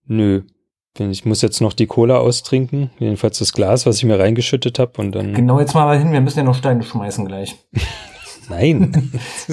Nö. 0.06 0.42
Ich 0.98 1.24
muss 1.24 1.42
jetzt 1.42 1.60
noch 1.60 1.72
die 1.72 1.86
Cola 1.86 2.18
austrinken, 2.18 2.90
jedenfalls 2.98 3.38
das 3.38 3.52
Glas, 3.52 3.86
was 3.86 3.96
ich 3.98 4.04
mir 4.04 4.18
reingeschüttet 4.18 4.78
habe 4.78 5.00
und 5.00 5.12
dann. 5.12 5.34
Genau, 5.34 5.60
jetzt 5.60 5.74
mal 5.74 5.98
hin, 5.98 6.12
wir 6.12 6.20
müssen 6.20 6.38
ja 6.38 6.44
noch 6.44 6.54
Steine 6.54 6.82
schmeißen 6.82 7.26
gleich. 7.26 7.56
Nein. 8.48 9.12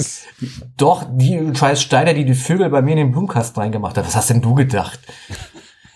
Doch, 0.77 1.05
die 1.09 1.51
scheiß 1.53 1.81
Steine, 1.81 2.13
die 2.13 2.25
die 2.25 2.35
Vögel 2.35 2.69
bei 2.69 2.81
mir 2.81 2.91
in 2.91 2.97
den 2.97 3.11
Blumenkasten 3.11 3.61
reingemacht 3.61 3.97
haben. 3.97 4.05
Was 4.05 4.15
hast 4.15 4.29
denn 4.29 4.41
du 4.41 4.53
gedacht? 4.53 4.99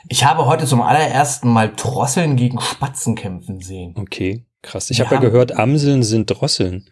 Ich 0.10 0.26
habe 0.26 0.46
heute 0.46 0.66
zum 0.66 0.82
allerersten 0.82 1.50
Mal 1.50 1.72
Drosseln 1.76 2.38
gegen 2.38 2.60
Spatzen 2.60 3.16
kämpfen 3.16 3.60
sehen. 3.60 3.94
Okay, 3.98 4.46
krass. 4.62 4.90
Ich 4.90 5.02
habe 5.02 5.16
ja 5.16 5.22
gehört, 5.22 5.52
Amseln 5.52 6.02
sind 6.04 6.28
Drosseln. 6.28 6.90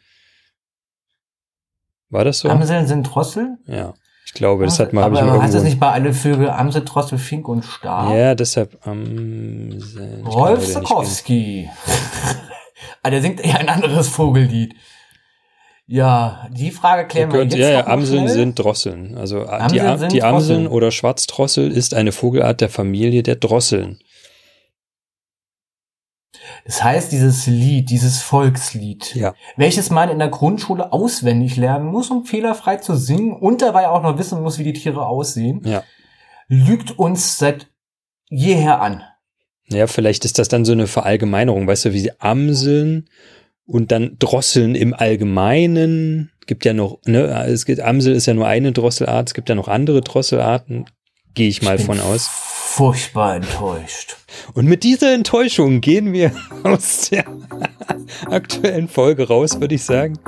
War 2.09 2.23
das 2.23 2.39
so? 2.39 2.49
Amseln 2.49 2.87
sind 2.87 3.03
Drosseln? 3.03 3.57
Ja. 3.65 3.93
Ich 4.35 4.39
glaube, 4.39 4.65
das 4.65 4.79
hat 4.81 4.91
man. 4.91 5.05
Aber, 5.05 5.21
aber 5.21 5.41
heißt 5.41 5.55
das 5.55 5.63
nicht 5.63 5.79
bei 5.79 5.89
alle 5.89 6.11
Vögel 6.11 6.49
Amse, 6.49 6.81
Drossel, 6.81 7.17
Fink 7.17 7.47
und 7.47 7.63
Star? 7.63 8.13
Ja, 8.13 8.35
deshalb 8.35 8.85
Amseln. 8.85 10.23
Um, 10.23 10.27
Rolf 10.27 10.67
Sokowski. 10.67 11.69
ah, 13.01 13.09
der 13.09 13.21
singt 13.21 13.39
eher 13.39 13.59
ein 13.59 13.69
anderes 13.69 14.09
Vogellied. 14.09 14.75
Ja, 15.87 16.49
die 16.51 16.71
Frage 16.71 17.07
klären 17.07 17.31
wir 17.31 17.43
jetzt 17.43 17.55
Ja, 17.55 17.69
ja, 17.69 17.87
Amseln 17.87 18.27
sind 18.27 18.59
Drosseln. 18.59 19.17
Also 19.17 19.43
äh, 19.43 19.47
Amseln 19.47 20.09
die, 20.09 20.15
die 20.15 20.23
Amseln 20.23 20.67
oder 20.67 20.91
Schwarzdrossel 20.91 21.71
ist 21.71 21.93
eine 21.93 22.11
Vogelart 22.11 22.59
der 22.59 22.69
Familie 22.69 23.23
der 23.23 23.37
Drosseln. 23.37 23.99
Das 26.65 26.83
heißt, 26.83 27.11
dieses 27.11 27.45
Lied, 27.45 27.91
dieses 27.91 28.23
Volkslied, 28.23 29.15
ja. 29.15 29.35
welches 29.55 29.91
man 29.91 30.09
in 30.09 30.17
der 30.17 30.29
Grundschule 30.29 30.91
auswendig 30.91 31.57
lernen 31.57 31.85
muss, 31.85 32.09
um 32.09 32.25
fehlerfrei 32.25 32.77
zu 32.77 32.95
singen 32.95 33.33
und 33.33 33.61
dabei 33.61 33.87
auch 33.87 34.01
noch 34.01 34.17
wissen 34.17 34.41
muss, 34.41 34.57
wie 34.57 34.63
die 34.63 34.73
Tiere 34.73 35.05
aussehen, 35.05 35.61
ja. 35.63 35.83
lügt 36.47 36.97
uns 36.97 37.37
seit 37.37 37.67
jeher 38.29 38.81
an. 38.81 39.03
Ja, 39.67 39.85
vielleicht 39.85 40.25
ist 40.25 40.39
das 40.39 40.47
dann 40.47 40.65
so 40.65 40.71
eine 40.71 40.87
Verallgemeinerung, 40.87 41.67
weißt 41.67 41.85
du, 41.85 41.93
wie 41.93 41.99
sie 41.99 42.19
Amseln 42.19 43.09
und 43.67 43.91
dann 43.91 44.17
Drosseln 44.17 44.73
im 44.73 44.95
Allgemeinen. 44.95 46.31
gibt 46.47 46.65
ja 46.65 46.73
noch, 46.73 46.99
ne, 47.05 47.45
es 47.45 47.67
gibt, 47.67 47.79
Amsel 47.79 48.15
ist 48.15 48.25
ja 48.25 48.33
nur 48.33 48.47
eine 48.47 48.71
Drosselart, 48.71 49.29
es 49.29 49.33
gibt 49.35 49.49
ja 49.49 49.55
noch 49.55 49.67
andere 49.67 50.01
Drosselarten, 50.01 50.85
gehe 51.35 51.47
ich 51.47 51.61
mal 51.61 51.75
Ich 51.75 51.85
von 51.85 51.99
aus. 51.99 52.54
Furchtbar 52.75 53.37
enttäuscht. 53.37 54.17
Und 54.53 54.65
mit 54.65 54.83
dieser 54.83 55.13
Enttäuschung 55.13 55.79
gehen 55.79 56.11
wir 56.11 56.33
aus 56.65 57.09
der 57.09 57.23
aktuellen 58.29 58.89
Folge 58.89 59.29
raus, 59.29 59.61
würde 59.61 59.75
ich 59.75 59.83
sagen. 59.83 60.19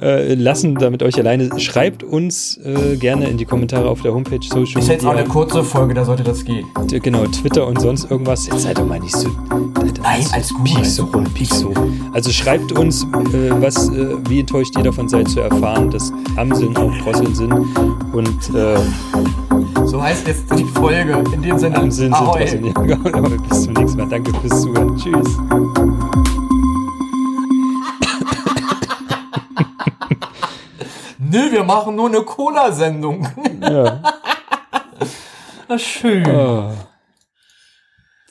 Äh, 0.00 0.32
lassen 0.32 0.76
damit 0.76 1.02
euch 1.02 1.18
alleine. 1.18 1.60
Schreibt 1.60 2.02
uns 2.02 2.56
äh, 2.64 2.96
gerne 2.96 3.28
in 3.28 3.36
die 3.36 3.44
Kommentare 3.44 3.86
auf 3.86 4.00
der 4.00 4.14
Homepage 4.14 4.38
Social 4.42 4.80
Ist 4.80 4.88
jetzt 4.88 5.04
auch 5.04 5.10
Media. 5.10 5.24
eine 5.24 5.28
kurze 5.28 5.62
Folge, 5.62 5.92
da 5.92 6.06
sollte 6.06 6.22
das 6.22 6.42
gehen. 6.42 6.64
Genau, 6.88 7.26
Twitter 7.26 7.66
und 7.66 7.78
sonst 7.82 8.10
irgendwas. 8.10 8.46
Jetzt 8.46 8.62
seid 8.62 8.78
doch 8.78 8.86
mal 8.86 8.98
nicht 8.98 9.14
so. 9.14 9.28
Nein, 10.02 10.24
alles 10.32 10.54
gut, 10.54 10.64
Piek 10.64 10.86
so 10.86 11.04
rum, 11.04 11.24
piek 11.34 11.52
so. 11.52 11.74
Also 12.14 12.30
schreibt 12.32 12.72
uns, 12.72 13.02
äh, 13.02 13.50
was, 13.60 13.90
äh, 13.90 14.16
wie 14.26 14.40
enttäuscht 14.40 14.74
ihr 14.74 14.84
davon 14.84 15.06
seid 15.06 15.28
zu 15.28 15.40
erfahren, 15.40 15.90
dass 15.90 16.10
Amseln 16.36 16.74
auch 16.78 16.96
Drosseln 17.02 17.34
sind. 17.34 17.52
Und 17.52 18.54
äh, 18.54 18.78
So 19.90 20.00
heißt 20.00 20.28
jetzt 20.28 20.44
die 20.56 20.64
Folge. 20.66 21.24
In 21.32 21.42
dem 21.42 21.58
Sinne. 21.58 21.76
Amseln 21.76 22.12
sind 22.12 22.14
Ahoi. 22.14 22.44
Ja, 22.44 22.94
genau. 22.94 23.28
Bis 23.48 23.64
zum 23.64 23.72
nächsten 23.72 23.98
Mal. 23.98 24.08
Danke 24.08 24.32
fürs 24.40 24.62
Zuhören. 24.62 24.96
Tschüss. 24.96 25.36
Nee, 31.18 31.50
wir 31.50 31.64
machen 31.64 31.96
nur 31.96 32.06
eine 32.06 32.22
Cola-Sendung. 32.22 33.26
Ja. 33.60 34.00
Na 35.68 35.76
schön. 35.76 36.24
Ah. 36.24 36.70